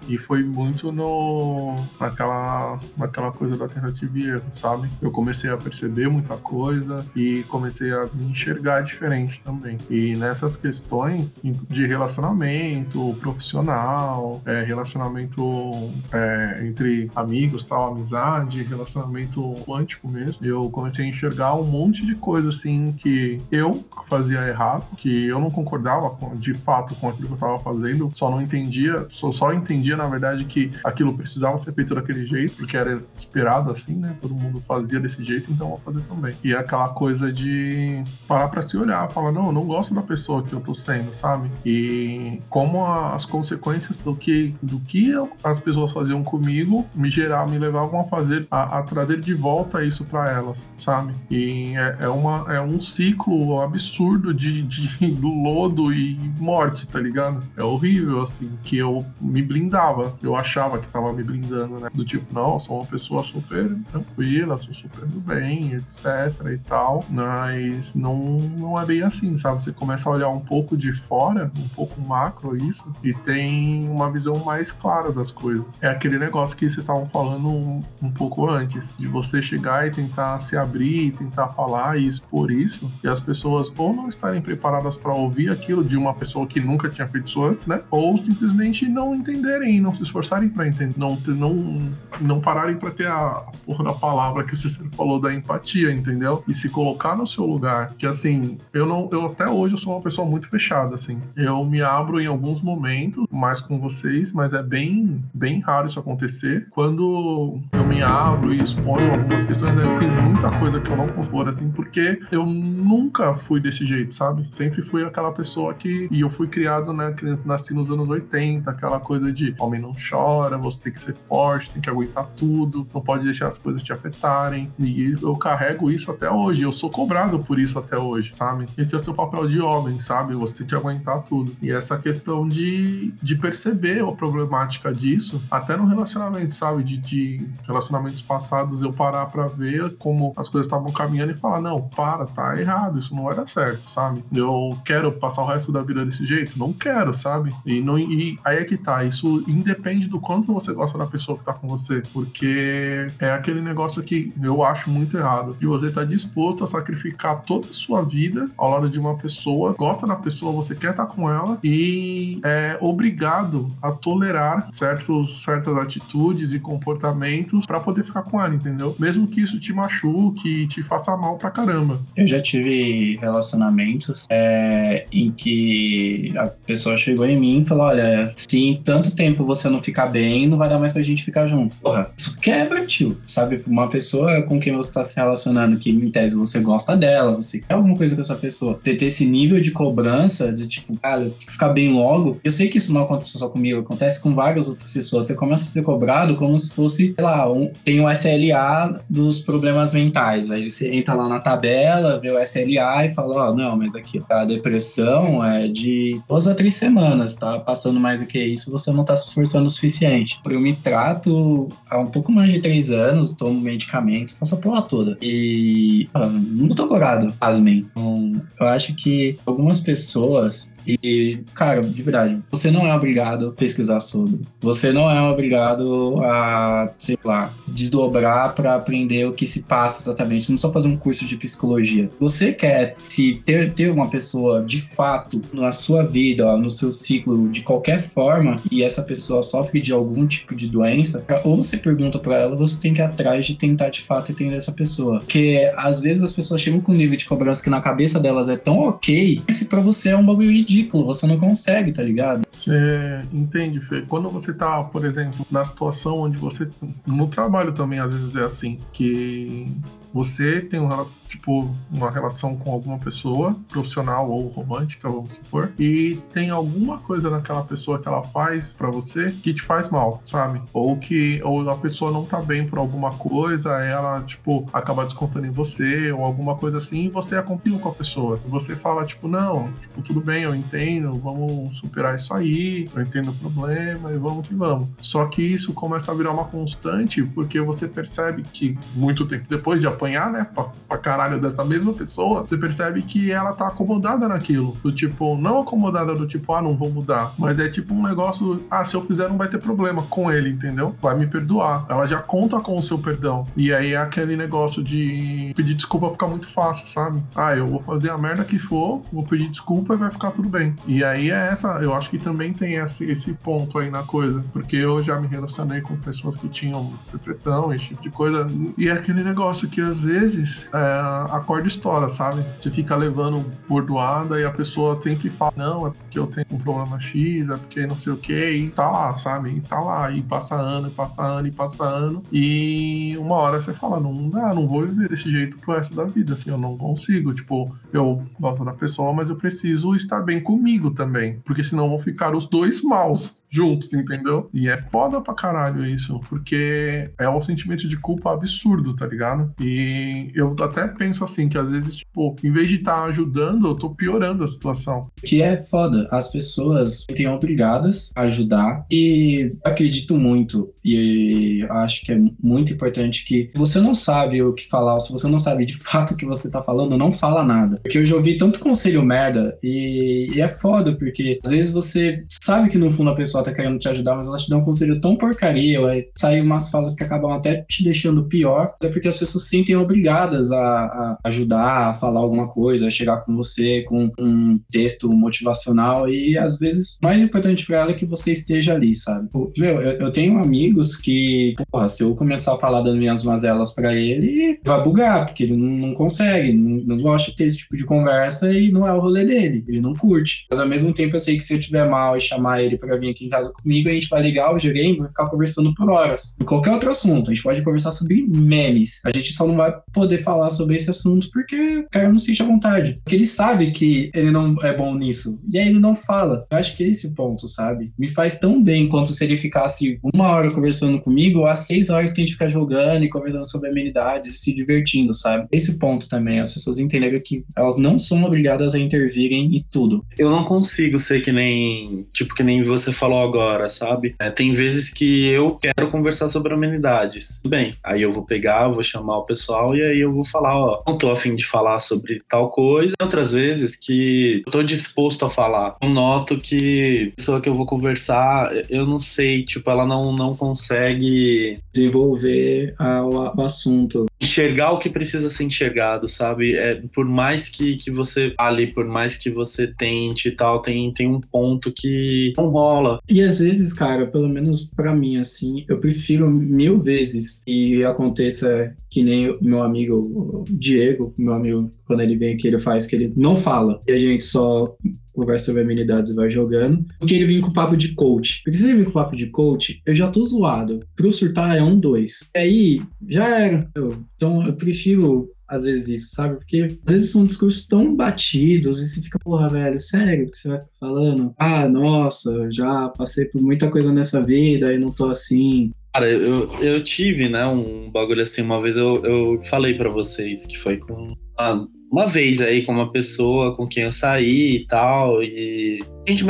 [0.07, 4.03] E foi muito no naquela, naquela coisa da tentativa
[4.49, 4.89] sabe?
[5.01, 9.77] Eu comecei a perceber muita coisa e comecei a me enxergar diferente também.
[9.89, 20.07] E nessas questões de relacionamento profissional, é, relacionamento é, entre amigos, tal, amizade, relacionamento romântico
[20.07, 25.25] mesmo, eu comecei a enxergar um monte de coisa assim que eu fazia errado, que
[25.25, 29.31] eu não concordava de fato com aquilo que eu estava fazendo, só não entendia, só,
[29.31, 33.95] só entendia na verdade que aquilo precisava ser feito daquele jeito, porque era esperado assim,
[33.95, 34.15] né?
[34.21, 36.35] Todo mundo fazia desse jeito, então vou fazer também.
[36.43, 40.01] E é aquela coisa de parar para se olhar, falar, não, eu não gosto da
[40.01, 41.49] pessoa que eu tô sendo, sabe?
[41.65, 47.09] E como a, as consequências do que, do que eu, as pessoas faziam comigo me
[47.09, 51.13] gerar, me levavam a fazer, a, a trazer de volta isso para elas, sabe?
[51.29, 56.99] E é, é, uma, é um ciclo absurdo de, de, do lodo e morte, tá
[56.99, 57.43] ligado?
[57.57, 60.15] É horrível, assim, que eu me blindava.
[60.21, 61.89] Eu achava que tava me blindando, né?
[61.93, 66.05] Do tipo, não, sou uma pessoa super tranquila, sou super do bem, etc
[66.53, 67.03] e tal.
[67.09, 69.63] Mas não, não é bem assim, sabe?
[69.63, 74.11] Você começa a olhar um pouco de fora, um pouco macro isso, e tem uma
[74.11, 75.65] visão mais clara das coisas.
[75.81, 79.91] É aquele negócio que vocês estavam falando um, um pouco antes, de você chegar e
[79.91, 84.97] tentar se abrir, tentar falar e expor isso, e as pessoas ou não estarem preparadas
[84.97, 87.81] para ouvir aquilo de uma pessoa que nunca tinha feito isso antes, né?
[87.89, 93.07] Ou simplesmente não entenderem, não se esforçarem para entender, não, não, não pararem para ter
[93.07, 96.43] a porra da palavra que você falou da empatia, entendeu?
[96.47, 99.93] E se colocar no seu lugar, que assim, eu não, eu até hoje eu sou
[99.93, 101.21] uma pessoa muito fechada, assim.
[101.35, 105.99] Eu me abro em alguns momentos, mais com vocês, mas é bem, bem raro isso
[105.99, 106.67] acontecer.
[106.71, 111.07] Quando eu me abro e exponho algumas questões, é, tem muita coisa que eu não
[111.09, 114.47] consigo, assim, porque eu nunca fui desse jeito, sabe?
[114.51, 116.07] Sempre fui aquela pessoa que.
[116.11, 117.15] E eu fui criado, né?
[117.45, 121.71] Nasci nos anos 80, aquela coisa de homem não chora, você tem que ser forte,
[121.71, 124.71] tem que aguentar tudo, não pode deixar as coisas te afetarem.
[124.79, 126.63] E eu carrego isso até hoje.
[126.63, 128.65] Eu sou cobrado por isso até hoje, sabe?
[128.77, 130.33] Esse é o seu papel de homem, sabe?
[130.35, 131.55] Você tem que aguentar tudo.
[131.61, 136.83] E essa questão de, de perceber a problemática disso, até no relacionamento, sabe?
[136.83, 141.61] De, de relacionamentos passados, eu parar pra ver como as coisas estavam caminhando e falar:
[141.61, 144.23] não, para, tá errado, isso não dar certo, sabe?
[144.31, 146.57] Eu quero passar o resto da vida desse jeito?
[146.57, 147.53] Não quero, sabe?
[147.65, 151.37] E, não, e aí é que tá, isso independe do quanto você gosta da pessoa
[151.37, 155.91] que tá com você, porque é aquele negócio que eu acho muito errado, de você
[155.91, 160.15] tá disposto a sacrificar toda a sua vida ao lado de uma pessoa, gosta da
[160.15, 166.53] pessoa, você quer estar tá com ela e é obrigado a tolerar certos, certas atitudes
[166.53, 168.95] e comportamentos para poder ficar com ela, entendeu?
[168.99, 171.99] Mesmo que isso te machuque e te faça mal pra caramba.
[172.15, 178.33] Eu já tive relacionamentos é, em que a pessoa chegou em mim e falou: Olha,
[178.35, 181.47] se em tanto tempo você não ficar bem, não vai dar mais pra gente ficar
[181.47, 181.75] junto.
[181.77, 183.17] Porra, isso quebra, tio.
[183.25, 183.63] Sabe?
[183.65, 187.59] Uma pessoa com quem você tá se relacionando, que em tese você gosta dela, você
[187.59, 188.79] quer alguma coisa com essa pessoa.
[188.83, 192.39] Você ter esse nível de cobrança, de tipo, cara, você tem que ficar bem logo.
[192.43, 195.27] Eu sei que isso não acontece só comigo, acontece com várias outras pessoas.
[195.27, 199.39] Você começa a ser cobrado como se fosse, sei lá, um, tem um SLA dos
[199.39, 200.51] problemas mentais.
[200.51, 203.93] Aí você entra lá na tabela, vê o SLA e fala, ó, oh, não, mas
[203.93, 204.25] mais aquilo.
[204.29, 207.59] A depressão é de duas a três semanas, tá?
[207.65, 210.39] Passando mais do que isso, você não tá se esforçando o suficiente.
[210.45, 214.81] Eu me trato há um pouco mais de três anos, tomo medicamento, faço a porra
[214.81, 215.17] toda.
[215.21, 217.87] E ah, não tô curado, pasmem.
[217.91, 223.51] Então, eu acho que algumas pessoas e, cara, de verdade, você não é obrigado a
[223.51, 224.41] pesquisar sobre.
[224.61, 230.51] Você não é obrigado a, sei lá, desdobrar para aprender o que se passa exatamente.
[230.51, 232.09] Não só fazer um curso de psicologia.
[232.19, 237.49] Você quer se ter, ter uma pessoa de fato na sua vida, no seu ciclo,
[237.49, 242.19] de qualquer forma, e essa pessoa sofre de algum tipo de doença, ou você pergunta
[242.19, 245.19] para ela, você tem que ir atrás de tentar de fato entender essa pessoa.
[245.19, 248.49] Porque às vezes as pessoas chegam com um nível de cobrança que na cabeça delas
[248.49, 252.01] é tão ok, que se pra você é um bagulho ridículo, você não consegue, tá
[252.01, 252.45] ligado?
[252.51, 254.01] Você entende, Fê?
[254.01, 256.67] Quando você tá, por exemplo, na situação onde você.
[257.05, 259.67] No trabalho também, às vezes é assim, que
[260.13, 260.89] você tem um,
[261.33, 267.29] tipo, uma relação com alguma pessoa, profissional ou romântica, vamos supor, e tem alguma coisa
[267.29, 270.61] naquela pessoa que ela faz para você que te faz mal, sabe?
[270.71, 275.47] Ou que ou a pessoa não tá bem por alguma coisa, ela, tipo, acaba descontando
[275.47, 278.39] em você, ou alguma coisa assim, e você acompanha com a pessoa.
[278.47, 283.31] Você fala, tipo, não, tipo, tudo bem, eu entendo, vamos superar isso aí, eu entendo
[283.31, 284.87] o problema e vamos que vamos.
[284.99, 289.81] Só que isso começa a virar uma constante porque você percebe que muito tempo depois
[289.81, 294.27] de apanhar, né, pra, pra caralho dessa mesma pessoa, você percebe que ela tá acomodada
[294.27, 294.75] naquilo.
[294.83, 297.33] Do tipo, não acomodada do tipo, ah, não vou mudar.
[297.37, 300.49] Mas é tipo um negócio, ah, se eu fizer não vai ter problema com ele,
[300.49, 300.95] entendeu?
[301.01, 301.85] Vai me perdoar.
[301.89, 303.47] Ela já conta com o seu perdão.
[303.55, 307.21] E aí é aquele negócio de pedir desculpa fica muito fácil, sabe?
[307.35, 310.49] Ah, eu vou fazer a merda que for, vou pedir desculpa e vai ficar tudo
[310.49, 310.75] bem.
[310.87, 314.43] E aí é essa, eu acho que também tem esse, esse ponto aí na coisa.
[314.51, 318.47] Porque eu já me relacionei com pessoas que tinham depressão, esse tipo de coisa.
[318.77, 320.77] E é aquele negócio que às vezes é,
[321.21, 322.43] a corda estoura, sabe?
[322.59, 326.57] Você fica levando bordoada e a pessoa sempre fala, não, é porque eu tenho um
[326.57, 329.49] problema X, é porque não sei o que, e tá lá, sabe?
[329.49, 333.61] E tá lá, e passa ano, e passa ano, e passa ano, e uma hora
[333.61, 336.57] você fala, não dá, não vou viver desse jeito pro resto da vida, assim, eu
[336.57, 341.63] não consigo, tipo, eu gosto da pessoa, mas eu preciso estar bem comigo também, porque
[341.63, 344.49] senão vão ficar os dois maus juntos, entendeu?
[344.51, 349.53] E é foda pra caralho isso, porque é um sentimento de culpa absurdo, tá ligado?
[349.61, 353.67] E eu até penso assim, que às vezes, tipo, em vez de estar tá ajudando,
[353.67, 355.01] eu tô piorando a situação.
[355.23, 362.11] Que é foda, as pessoas têm obrigadas a ajudar e acredito muito e acho que
[362.11, 365.39] é muito importante que se você não sabe o que falar, ou se você não
[365.39, 367.77] sabe de fato o que você tá falando, não fala nada.
[367.81, 372.25] Porque eu já ouvi tanto conselho merda e, e é foda, porque às vezes você
[372.41, 374.65] sabe que no fundo a pessoa tá querendo te ajudar, mas ela te dá um
[374.65, 379.07] conselho tão porcaria, vai sair umas falas que acabam até te deixando pior, é porque
[379.07, 383.35] as pessoas se sentem obrigadas a, a, ajudar, a falar alguma coisa, a chegar com
[383.35, 388.31] você com um texto motivacional e às vezes mais importante para ela é que você
[388.31, 389.29] esteja ali, sabe?
[389.57, 393.73] Meu, eu, eu tenho amigos que, porra, se eu começar a falar das minhas mazelas
[393.73, 397.57] para ele, vai bugar, porque ele não, não consegue, não, não gosta de ter esse
[397.57, 400.45] tipo de conversa e não é o rolê dele, ele não curte.
[400.49, 402.97] Mas ao mesmo tempo eu sei que se eu tiver mal e chamar ele para
[402.97, 405.89] vir aqui casa comigo, a gente vai ligar o videogame e vai ficar conversando por
[405.89, 406.35] horas.
[406.39, 407.29] E qualquer outro assunto.
[407.29, 409.01] A gente pode conversar sobre memes.
[409.05, 412.27] A gente só não vai poder falar sobre esse assunto porque o cara não se
[412.27, 412.93] sente à vontade.
[413.03, 415.39] Porque ele sabe que ele não é bom nisso.
[415.51, 416.45] E aí ele não fala.
[416.51, 417.91] Eu acho que é esse o ponto, sabe?
[417.97, 421.89] Me faz tão bem quanto se ele ficasse uma hora conversando comigo ou às seis
[421.89, 425.47] horas que a gente fica jogando e conversando sobre amenidades e se divertindo, sabe?
[425.51, 426.39] Esse ponto também.
[426.39, 430.05] As pessoas entenderem que elas não são obrigadas a intervirem em tudo.
[430.17, 434.15] Eu não consigo ser que nem, tipo, que nem você falou agora, sabe?
[434.19, 437.41] É, tem vezes que eu quero conversar sobre amenidades.
[437.45, 440.79] Bem, aí eu vou pegar, vou chamar o pessoal e aí eu vou falar, ó,
[440.87, 442.95] não tô afim de falar sobre tal coisa.
[443.01, 445.75] Outras vezes que eu tô disposto a falar.
[445.81, 450.13] Eu noto que a pessoa que eu vou conversar, eu não sei, tipo, ela não,
[450.13, 456.55] não consegue desenvolver a, o, o assunto enxergar o que precisa ser enxergado, sabe?
[456.55, 460.91] É, por mais que, que você fale, por mais que você tente e tal, tem,
[460.91, 462.99] tem um ponto que não rola.
[463.13, 468.73] E às vezes, cara, pelo menos para mim, assim, eu prefiro mil vezes que aconteça
[468.89, 473.13] que nem meu amigo Diego, meu amigo, quando ele vem aqui, ele faz que ele
[473.15, 473.79] não fala.
[473.87, 474.75] E a gente só
[475.13, 476.83] conversa sobre amenidades e vai jogando.
[476.99, 478.41] Porque ele vem com papo de coach.
[478.43, 480.79] Porque se ele vem com papo de coach, eu já tô zoado.
[480.95, 482.27] Pro surtar é um, dois.
[482.35, 483.69] E aí, já era.
[484.15, 486.35] Então eu prefiro às vezes isso, sabe?
[486.35, 490.49] Porque às vezes são discursos tão batidos e você fica, porra, velho, sério que você
[490.49, 491.33] vai falando?
[491.37, 495.71] Ah, nossa, já passei por muita coisa nessa vida e não tô assim.
[495.93, 500.45] Cara, eu, eu tive, né, um bagulho assim, uma vez eu, eu falei para vocês
[500.45, 501.15] que foi com.
[501.37, 506.11] Ah, uma vez aí com uma pessoa com quem eu saí e tal, e a
[506.11, 506.25] gente,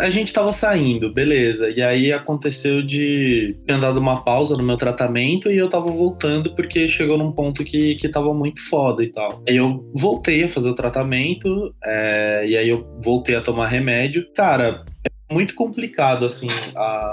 [0.00, 1.70] a gente tava saindo, beleza.
[1.70, 6.52] E aí aconteceu de ter dado uma pausa no meu tratamento e eu tava voltando
[6.56, 9.40] porque chegou num ponto que, que tava muito foda e tal.
[9.48, 14.26] Aí eu voltei a fazer o tratamento, é, e aí eu voltei a tomar remédio.
[14.34, 14.84] Cara,
[15.30, 16.48] muito complicado, assim,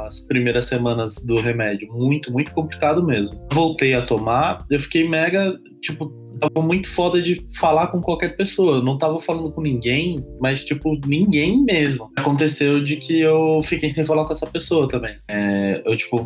[0.04, 1.88] as primeiras semanas do remédio.
[1.94, 3.48] Muito, muito complicado mesmo.
[3.52, 8.78] Voltei a tomar, eu fiquei mega, tipo, tava muito foda de falar com qualquer pessoa.
[8.78, 12.10] Eu não tava falando com ninguém, mas, tipo, ninguém mesmo.
[12.18, 15.16] Aconteceu de que eu fiquei sem falar com essa pessoa também.
[15.30, 16.18] É, eu, tipo,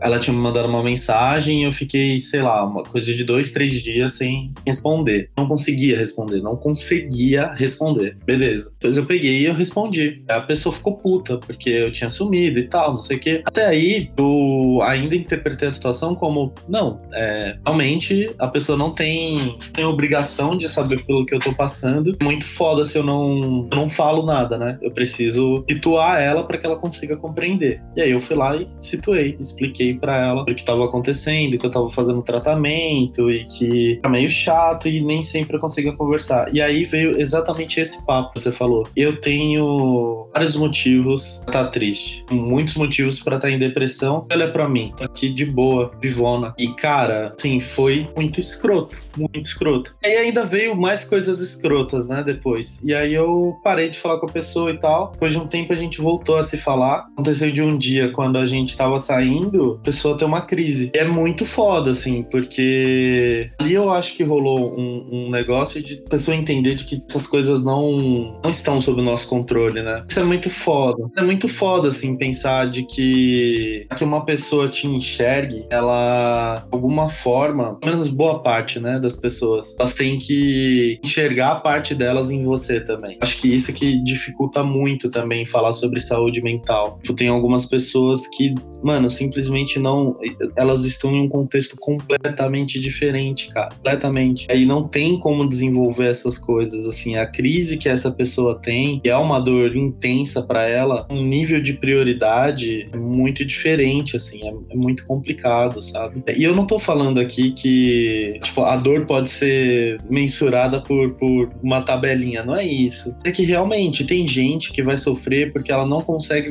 [0.00, 3.50] ela tinha me mandado uma mensagem e eu fiquei, sei lá, uma coisa de dois,
[3.50, 5.30] três dias sem responder.
[5.36, 8.16] Não conseguia responder, não conseguia responder.
[8.24, 8.70] Beleza.
[8.72, 10.22] Depois eu peguei e eu respondi.
[10.28, 13.42] A pessoa ficou puta, porque eu tinha sumido e tal, não sei o quê.
[13.44, 19.56] Até aí, eu ainda interpretei a situação como, não, é, realmente a pessoa não tem,
[19.72, 22.16] tem obrigação de saber pelo que eu tô passando.
[22.22, 24.78] Muito foda se eu não, não falo nada, né?
[24.82, 27.82] Eu preciso situar ela para que ela consiga compreender.
[27.96, 31.58] E aí eu fui lá e situei, expliquei expliquei para ela o que estava acontecendo,
[31.58, 35.92] que eu estava fazendo tratamento e que era meio chato e nem sempre eu conseguia
[35.96, 36.52] conversar.
[36.54, 38.88] E aí veio exatamente esse papo que você falou.
[38.96, 44.26] Eu tenho vários motivos pra estar tá triste, muitos motivos para estar tá em depressão.
[44.30, 46.54] Olha para mim, tô aqui de boa, vivona.
[46.58, 49.94] E cara, sim, foi muito escroto, muito escroto.
[50.02, 52.80] E ainda veio mais coisas escrotas, né, depois.
[52.82, 55.12] E aí eu parei de falar com a pessoa e tal.
[55.12, 57.06] Depois de um tempo a gente voltou a se falar.
[57.12, 60.90] Aconteceu de um dia quando a gente tava saindo, a pessoa ter uma crise.
[60.94, 65.96] E é muito foda, assim, porque ali eu acho que rolou um, um negócio de
[66.02, 70.04] pessoa entender de que essas coisas não, não estão sob o nosso controle, né?
[70.08, 71.08] Isso é muito foda.
[71.16, 77.08] É muito foda, assim, pensar de que, que uma pessoa te enxergue, ela, de alguma
[77.08, 82.30] forma, pelo menos boa parte, né, das pessoas, elas têm que enxergar a parte delas
[82.30, 83.18] em você também.
[83.20, 86.98] Acho que isso que dificulta muito também falar sobre saúde mental.
[87.02, 90.16] Tipo, tem algumas pessoas que, mano, simplesmente realmente não.
[90.54, 93.70] Elas estão em um contexto completamente diferente, cara.
[93.70, 94.46] Completamente.
[94.50, 97.16] Aí não tem como desenvolver essas coisas, assim.
[97.16, 101.60] A crise que essa pessoa tem, que é uma dor intensa para ela, um nível
[101.60, 104.42] de prioridade é muito diferente, assim.
[104.42, 106.22] É, é, muito complicado, sabe?
[106.36, 111.50] E eu não tô falando aqui que, tipo, a dor pode ser mensurada por, por
[111.62, 112.42] uma tabelinha.
[112.42, 113.14] Não é isso.
[113.24, 116.50] É que realmente tem gente que vai sofrer porque ela não consegue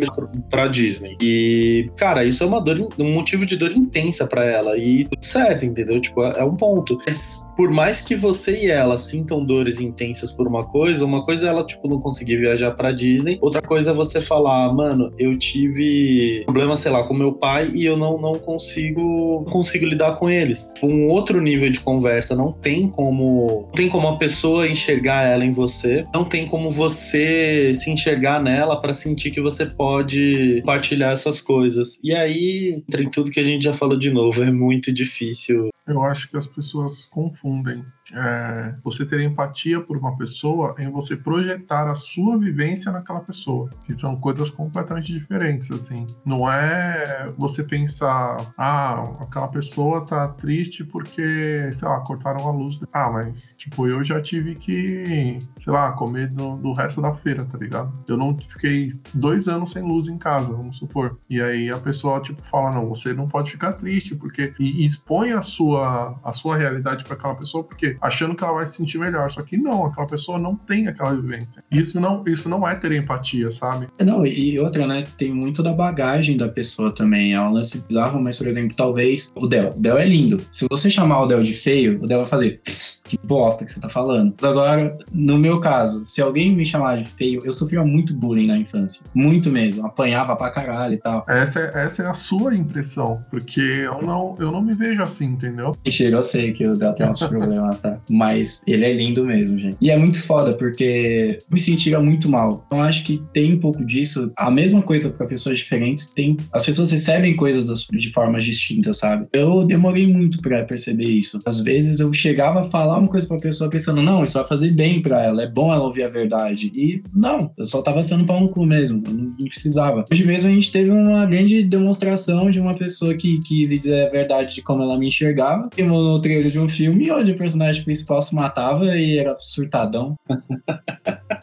[0.49, 1.15] pra Disney.
[1.21, 4.77] E, cara, isso é uma dor, um motivo de dor intensa para ela.
[4.77, 5.99] E tudo certo, entendeu?
[5.99, 6.97] Tipo, é um ponto.
[7.05, 11.47] Mas por mais que você e ela sintam dores intensas por uma coisa, uma coisa
[11.47, 15.37] é ela, tipo, não conseguir viajar pra Disney, outra coisa é você falar, mano, eu
[15.37, 20.15] tive problema, sei lá, com meu pai e eu não, não consigo não consigo lidar
[20.15, 20.69] com eles.
[20.81, 25.45] Um outro nível de conversa, não tem como não tem como a pessoa enxergar ela
[25.45, 31.11] em você, não tem como você se enxergar nela para sentir que você pode compartilhar
[31.11, 31.99] essas coisas.
[32.03, 35.69] E aí, em tudo que a gente já falou de novo, é muito difícil.
[35.87, 37.85] Eu acho que as pessoas confundem
[38.15, 43.69] é, você ter empatia por uma pessoa em você projetar a sua vivência naquela pessoa,
[43.85, 46.07] que são coisas completamente diferentes, assim.
[46.23, 52.79] Não é você pensar, ah, aquela pessoa tá triste porque, sei lá, cortaram a luz.
[52.93, 57.43] Ah, mas, tipo, eu já tive que, sei lá, comer do, do resto da feira,
[57.43, 57.91] tá ligado?
[58.07, 61.17] Eu não fiquei dois anos sem luz em casa, vamos supor.
[61.29, 64.53] E aí a pessoa, tipo, fala, não, você não pode ficar triste, porque...
[64.59, 68.65] E expõe a sua, a sua realidade para aquela pessoa, porque achando que ela vai
[68.65, 69.29] se sentir melhor.
[69.29, 71.63] Só que não, aquela pessoa não tem aquela vivência.
[71.71, 73.87] Isso não, isso não é ter empatia, sabe?
[73.97, 75.05] É, não, e outra, né?
[75.17, 77.33] Tem muito da bagagem da pessoa também.
[77.33, 79.73] É um lance bizarro, mas, por exemplo, talvez o Del.
[79.75, 80.37] O Del é lindo.
[80.51, 82.61] Se você chamar o Del de feio, o Del vai fazer
[83.05, 84.33] que bosta que você tá falando.
[84.43, 88.57] Agora, no meu caso, se alguém me chamar de feio, eu sofria muito bullying na
[88.57, 89.05] infância.
[89.13, 89.85] Muito mesmo.
[89.85, 91.23] Apanhava pra caralho e tal.
[91.29, 95.25] Essa é, essa é a sua impressão, porque eu não, eu não me vejo assim,
[95.25, 95.75] entendeu?
[95.85, 97.94] Mentira, eu sei que o Del tem uns problemas, tá?
[98.09, 99.77] Mas ele é lindo mesmo, gente.
[99.81, 102.63] E é muito foda, porque me sentia muito mal.
[102.67, 104.31] Então acho que tem um pouco disso.
[104.37, 106.37] A mesma coisa para pessoas diferentes, tem.
[106.51, 109.27] As pessoas recebem coisas de formas distintas, sabe?
[109.33, 111.39] Eu demorei muito para perceber isso.
[111.45, 114.73] Às vezes eu chegava a falar uma coisa pra pessoa pensando, não, isso vai fazer
[114.73, 116.71] bem para ela, é bom ela ouvir a verdade.
[116.75, 120.05] E não, eu só tava sendo pau no cu mesmo, não precisava.
[120.11, 124.09] Hoje mesmo a gente teve uma grande demonstração de uma pessoa que quis dizer a
[124.09, 127.74] verdade de como ela me enxergava, queimou no trailer de um filme onde o personagem
[127.83, 130.15] principal se matava e era surtadão.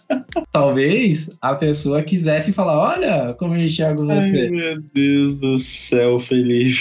[0.50, 4.50] Talvez a pessoa quisesse falar: Olha como eu enxergo Ai, você.
[4.50, 6.80] meu Deus do céu, Felipe.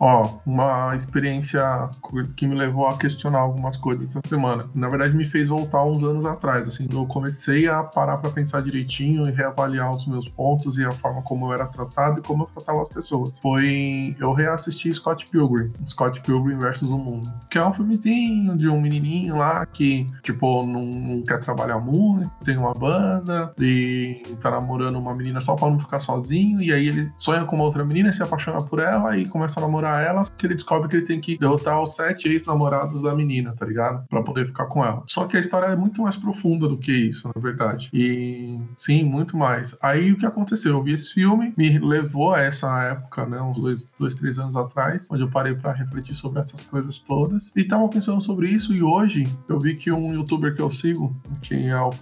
[0.00, 1.88] Ó, uma experiência
[2.36, 4.64] que me levou a questionar algumas coisas essa semana.
[4.74, 6.62] Na verdade, me fez voltar uns anos atrás.
[6.62, 10.92] Assim, eu comecei a parar pra pensar direitinho e reavaliar os meus pontos e a
[10.92, 13.38] forma como eu era tratado e como eu tratava as pessoas.
[13.40, 14.16] Foi.
[14.18, 17.32] Eu reassisti Scott Pilgrim, Scott Pilgrim versus o Mundo.
[17.50, 22.30] Que é um filmezinho de um menininho lá que, tipo, não, não quer trabalhar muito,
[22.44, 26.60] tem uma banda e tá namorando uma menina só pra não ficar sozinho.
[26.62, 29.62] E aí ele sonha com uma outra menina, se apaixona por ela e começa a
[29.62, 33.54] namorar ela, que ele descobre que ele tem que derrotar os sete ex-namorados da menina,
[33.56, 34.06] tá ligado?
[34.08, 35.02] Pra poder ficar com ela.
[35.06, 37.90] Só que a história é muito mais profunda do que isso, na verdade.
[37.92, 39.76] E sim, muito mais.
[39.82, 40.72] Aí o que aconteceu?
[40.72, 43.40] Eu vi esse filme, me levou a essa época, né?
[43.40, 47.50] Uns dois, dois três anos atrás, onde eu parei pra refletir sobre essas coisas todas.
[47.54, 51.14] E tava pensando sobre isso, e hoje eu vi que um youtuber que eu sigo,
[51.42, 51.92] que é o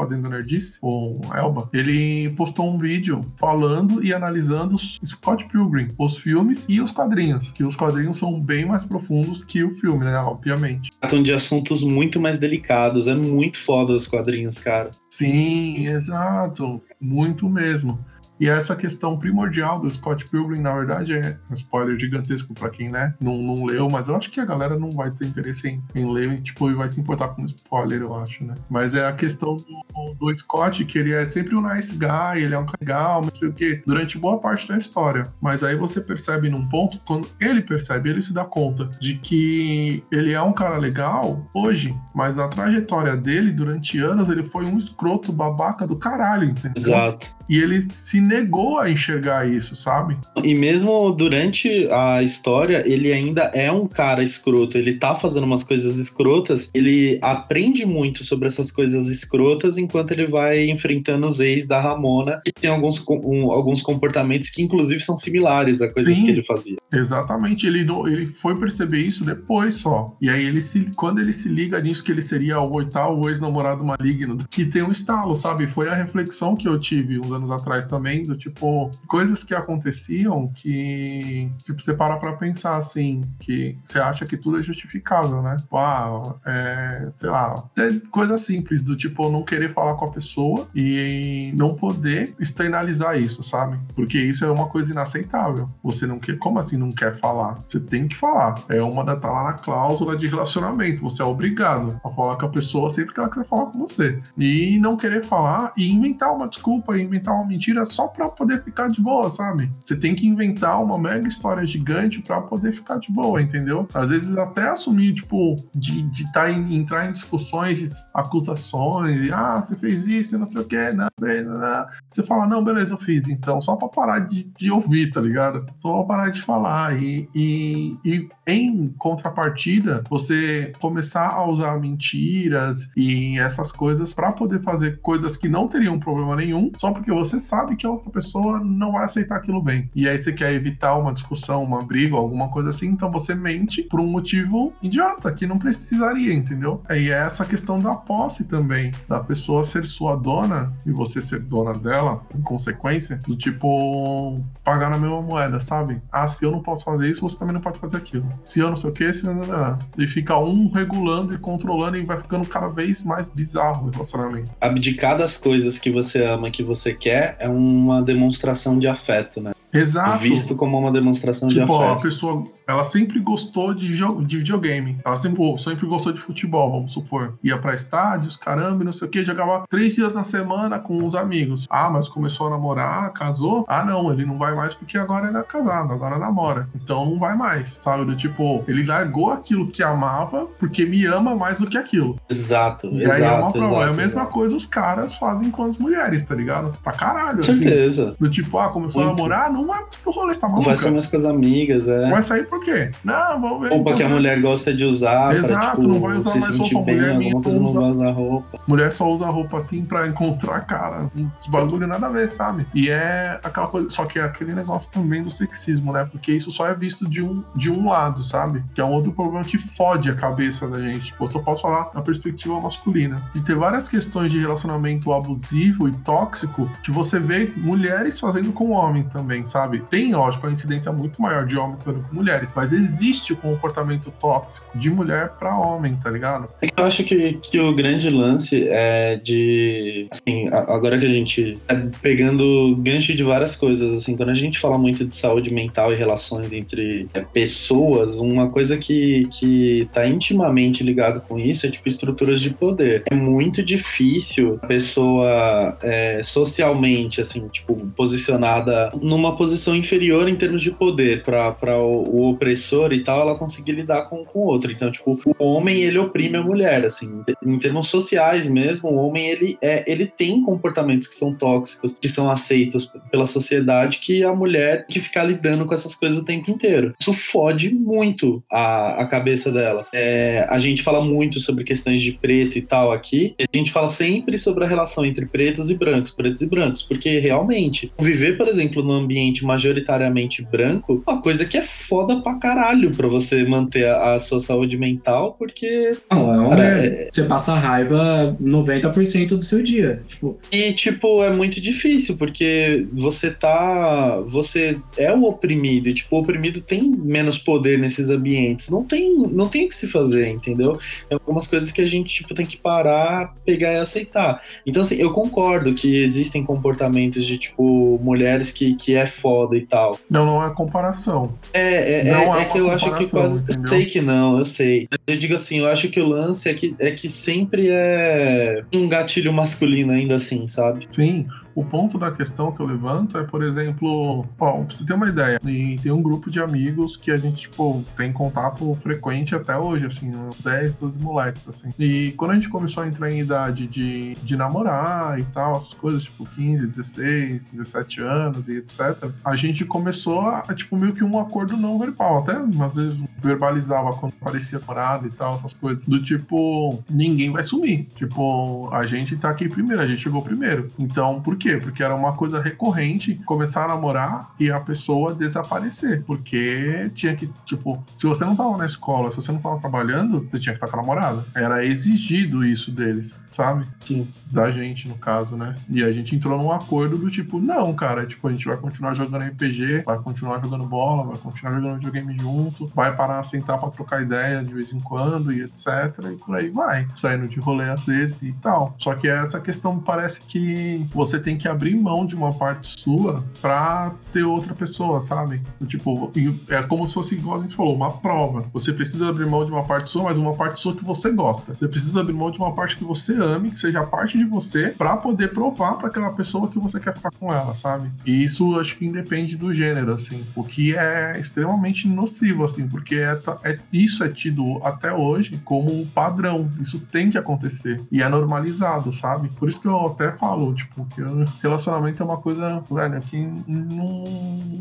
[0.43, 6.67] Fazendo Nerdice, o Elba, ele postou um vídeo falando e analisando Scott Pilgrim, os filmes
[6.69, 7.51] e os quadrinhos.
[7.53, 10.17] Que os quadrinhos são bem mais profundos que o filme, né?
[10.19, 10.91] Obviamente.
[11.01, 13.07] Tratam de assuntos muito mais delicados.
[13.07, 14.91] É muito foda os quadrinhos, cara.
[15.11, 16.81] Sim, exato.
[17.01, 17.99] Muito mesmo.
[18.43, 22.89] E essa questão primordial do Scott Pilgrim, na verdade, é um spoiler gigantesco pra quem
[22.89, 25.81] né, não, não leu, mas eu acho que a galera não vai ter interesse em,
[25.95, 28.57] em ler tipo, e vai se importar com spoiler, eu acho, né?
[28.69, 32.53] Mas é a questão do, do Scott, que ele é sempre um nice guy, ele
[32.53, 35.33] é um legal, não sei o quê, durante boa parte da história.
[35.41, 40.03] Mas aí você percebe num ponto, quando ele percebe, ele se dá conta de que
[40.11, 44.79] ele é um cara legal hoje, mas a trajetória dele, durante anos, ele foi um
[44.79, 46.73] escroto babaca do caralho, entendeu?
[46.77, 47.42] Exato.
[47.53, 50.17] E ele se negou a enxergar isso, sabe?
[50.43, 54.79] E mesmo durante a história, ele ainda é um cara escroto.
[54.79, 56.71] Ele tá fazendo umas coisas escrotas.
[56.73, 62.41] Ele aprende muito sobre essas coisas escrotas enquanto ele vai enfrentando os ex da Ramona.
[62.47, 66.25] E tem alguns, um- alguns comportamentos que, inclusive, são similares a coisas Sim.
[66.25, 66.77] que ele fazia.
[66.91, 70.17] Exatamente, ele, ele foi perceber isso depois só.
[70.23, 73.85] E aí ele se, quando ele se liga nisso que ele seria o oitavo ex-namorado
[73.85, 75.67] maligno, que tem um estalo, sabe?
[75.67, 80.49] Foi a reflexão que eu tive uns anos atrás também, do tipo, coisas que aconteciam
[80.49, 85.57] que, tipo, você para pra pensar assim, que você acha que tudo é justificável, né?
[85.73, 90.69] Uau, é, sei lá, até coisa simples, do tipo, não querer falar com a pessoa
[90.75, 93.79] e não poder externalizar isso, sabe?
[93.95, 95.69] Porque isso é uma coisa inaceitável.
[95.83, 97.59] Você não quer, como assim não quer falar?
[97.67, 98.55] Você tem que falar.
[98.69, 101.03] É uma da tá lá na cláusula de relacionamento.
[101.03, 104.19] Você é obrigado a falar com a pessoa sempre que ela quiser falar com você.
[104.37, 108.89] E não querer falar e inventar uma desculpa, inventar uma mentira só pra poder ficar
[108.89, 109.71] de boa, sabe?
[109.85, 113.87] Você tem que inventar uma mega história gigante pra poder ficar de boa, entendeu?
[113.95, 119.57] Às vezes até assumir, tipo, de, de tá em, entrar em discussões, acusações, de, ah,
[119.57, 121.87] você fez isso, não sei o que, não, não, não.
[122.11, 125.67] Você fala, não, beleza, eu fiz, então, só pra parar de, de ouvir, tá ligado?
[125.79, 127.01] Só pra parar de falar.
[127.01, 134.61] E, e, e em contrapartida, você começar a usar mentiras e essas coisas pra poder
[134.63, 138.61] fazer coisas que não teriam problema nenhum, só porque você sabe que a outra pessoa
[138.61, 139.91] não vai aceitar aquilo bem.
[139.95, 143.83] E aí você quer evitar uma discussão, uma briga, alguma coisa assim, então você mente
[143.83, 146.83] por um motivo idiota, que não precisaria, entendeu?
[146.91, 151.41] E é essa questão da posse também, da pessoa ser sua dona e você ser
[151.41, 156.01] dona dela, em consequência, do tipo, pagar na mesma moeda, sabe?
[156.11, 158.29] Ah, se eu não posso fazer isso, você também não pode fazer aquilo.
[158.45, 159.79] Se eu não sei o que, se não, não.
[159.99, 164.51] E fica um regulando e controlando e vai ficando cada vez mais bizarro o relacionamento.
[164.61, 169.53] Abdicar das coisas que você ama, que você quer, é uma demonstração de afeto, né?
[169.73, 170.19] Exato.
[170.19, 172.03] Visto como uma demonstração de Tipo, a afeto.
[172.03, 173.87] pessoa, ela sempre gostou de,
[174.27, 174.99] de videogame.
[175.05, 177.35] Ela sempre, pô, sempre gostou de futebol, vamos supor.
[177.43, 181.15] Ia pra estádios, caramba, não sei o que, jogava três dias na semana com os
[181.15, 181.67] amigos.
[181.71, 183.65] Ah, mas começou a namorar, casou?
[183.69, 186.69] Ah, não, ele não vai mais porque agora ele é casado, agora namora.
[186.75, 188.05] Então não vai mais, sabe?
[188.05, 192.19] Do tipo, ele largou aquilo que amava porque me ama mais do que aquilo.
[192.31, 193.15] Exato, E exato.
[193.15, 193.67] aí é uma prova.
[193.67, 194.33] exato, é a mesma exato.
[194.35, 196.77] coisa os caras fazem com as mulheres, tá ligado?
[196.83, 197.41] Pra caralho.
[197.41, 197.55] Assim.
[197.55, 198.15] certeza.
[198.19, 199.15] Do tipo, ah, começou Muito.
[199.15, 200.71] a namorar, não vai mais pro rolê, tá Não maluca?
[200.71, 202.11] vai ser mais com as amigas, é.
[202.11, 202.91] Vai sair por quê?
[203.03, 203.71] Não, vamos ver.
[203.71, 204.15] Roupa então, que a né?
[204.15, 207.17] mulher gosta de usar Exato, pra, tipo, não vai usar se mais roupa, bem, mulher
[207.17, 207.81] minha alguma coisa não usa.
[207.81, 208.59] vai usar roupa.
[208.69, 211.11] Mulher só usa roupa assim pra encontrar cara.
[211.17, 212.67] Uns bagulho nada a ver, sabe?
[212.75, 213.89] E é aquela coisa.
[213.89, 216.07] Só que é aquele negócio também do sexismo, né?
[216.13, 218.63] Porque isso só é visto de um, de um lado, sabe?
[218.75, 221.07] Que é um outro problema que fode a cabeça da gente.
[221.07, 223.17] Tipo, eu só posso falar na perspectiva masculina.
[223.35, 228.73] De ter várias questões de relacionamento abusivo e tóxico que você vê mulheres fazendo com
[228.73, 229.81] homem também, sabe?
[229.89, 232.42] Tem, lógico, a incidência muito maior de homens fazendo com mulheres.
[232.43, 236.49] Mulheres, mas existe o comportamento tóxico de mulher pra homem, tá ligado?
[236.61, 240.09] É eu acho que, que o grande lance é de.
[240.11, 244.59] Assim, agora que a gente tá pegando gancho de várias coisas, assim, quando a gente
[244.59, 250.07] fala muito de saúde mental e relações entre é, pessoas, uma coisa que, que tá
[250.07, 253.05] intimamente ligado com isso é, tipo, estruturas de poder.
[253.11, 260.63] É muito difícil a pessoa é, socialmente, assim, tipo, posicionada numa posição inferior em termos
[260.63, 264.71] de poder para o opressor e tal, ela conseguir lidar com o outro.
[264.71, 269.27] Então, tipo, o homem, ele oprime a mulher, assim, em termos sociais mesmo, o homem,
[269.27, 274.35] ele, é, ele tem comportamentos que são tóxicos, que são aceitos pela sociedade, que a
[274.35, 276.95] mulher que ficar lidando com essas coisas o tempo inteiro.
[277.01, 279.83] Isso fode muito a, a cabeça dela.
[279.93, 283.89] É, a gente fala muito sobre questões de preto e tal aqui, a gente fala
[283.89, 288.49] sempre sobre a relação entre pretos e brancos, pretos e brancos, porque realmente, viver, por
[288.49, 293.87] exemplo, num ambiente majoritariamente branco, uma coisa que é foda pra caralho pra você manter
[293.87, 297.09] a, a sua saúde mental, porque Não, é uma Cara, merda.
[297.13, 300.03] Você passa raiva 90% do seu dia.
[300.09, 304.19] Tipo, E, tipo, é muito difícil, porque você tá.
[304.29, 308.69] Você é o oprimido, e, tipo, o oprimido tem menos poder nesses ambientes.
[308.69, 310.79] Não tem, não tem o que se fazer, entendeu?
[311.09, 314.41] Tem algumas coisas que a gente, tipo, tem que parar, pegar e aceitar.
[314.67, 319.63] Então, assim, eu concordo que existem comportamentos de, tipo, mulheres que, que é foda e
[319.63, 319.99] tal.
[320.09, 321.35] Não, não é comparação.
[321.53, 323.45] É, é, Não é, é é uma que eu acho que quase.
[323.49, 324.89] Eu sei que não, eu sei.
[325.07, 328.89] Eu digo assim, eu acho que o lance é que, é que sempre é um
[328.89, 330.87] gatilho masculino ainda assim, sabe?
[330.91, 335.09] Sim, o ponto da questão que eu levanto é, por exemplo, pra você ter uma
[335.09, 339.87] ideia, tem um grupo de amigos que a gente, tipo, tem contato frequente até hoje,
[339.87, 341.71] assim, uns 10, 12 moleques, assim.
[341.79, 345.75] E quando a gente começou a entrar em idade de, de namorar e tal, as
[345.75, 350.93] coisas, tipo, 15, 16, 17 anos e etc., a gente começou a, a, tipo, meio
[350.93, 352.33] que um acordo não verbal, até
[352.65, 357.87] às vezes verbalizava quando parecia parado e tal, essas coisas, do tipo, ninguém vai sumir.
[357.95, 360.69] Tipo, a gente tá aqui primeiro, a gente chegou primeiro.
[360.79, 361.57] Então, por quê?
[361.57, 366.05] Porque era uma coisa recorrente começar a namorar e a pessoa desaparecer.
[366.05, 370.21] Porque tinha que, tipo, se você não tava na escola, se você não tava trabalhando,
[370.31, 371.25] você tinha que estar com a namorada.
[371.35, 373.67] Era exigido isso deles, sabe?
[373.81, 374.09] Sim.
[374.31, 375.55] Da gente, no caso, né?
[375.69, 378.95] E a gente entrou num acordo do tipo, não, cara, tipo, a gente vai continuar
[378.95, 383.71] jogando RPG, vai continuar jogando bola, vai continuar jogando videogame junto, vai parar, sentar pra
[383.71, 385.67] trocar ideia de vez em quando e etc.
[386.13, 386.87] E por aí vai.
[386.95, 388.75] Saindo de rolê às vezes e tal.
[388.79, 393.23] Só que essa questão parece que você tem que abrir mão de uma parte sua
[393.41, 395.41] pra ter outra pessoa, sabe?
[395.67, 396.11] Tipo,
[396.49, 398.45] é como se fosse, igual a gente falou, uma prova.
[398.53, 401.55] Você precisa abrir mão de uma parte sua, mas uma parte sua que você gosta.
[401.55, 404.69] Você precisa abrir mão de uma parte que você ame, que seja parte de você,
[404.77, 407.91] pra poder provar pra aquela pessoa que você quer ficar com ela, sabe?
[408.05, 410.25] E isso acho que independe do gênero, assim.
[410.35, 415.87] O que é extremamente nocivo, assim, porque é, é- isso é tido até hoje como
[415.87, 416.49] padrão.
[416.61, 417.81] Isso tem que acontecer.
[417.91, 419.29] E é normalizado, sabe?
[419.31, 423.29] Por isso que eu até falo, tipo, que o relacionamento é uma coisa, velho, que
[423.47, 424.05] não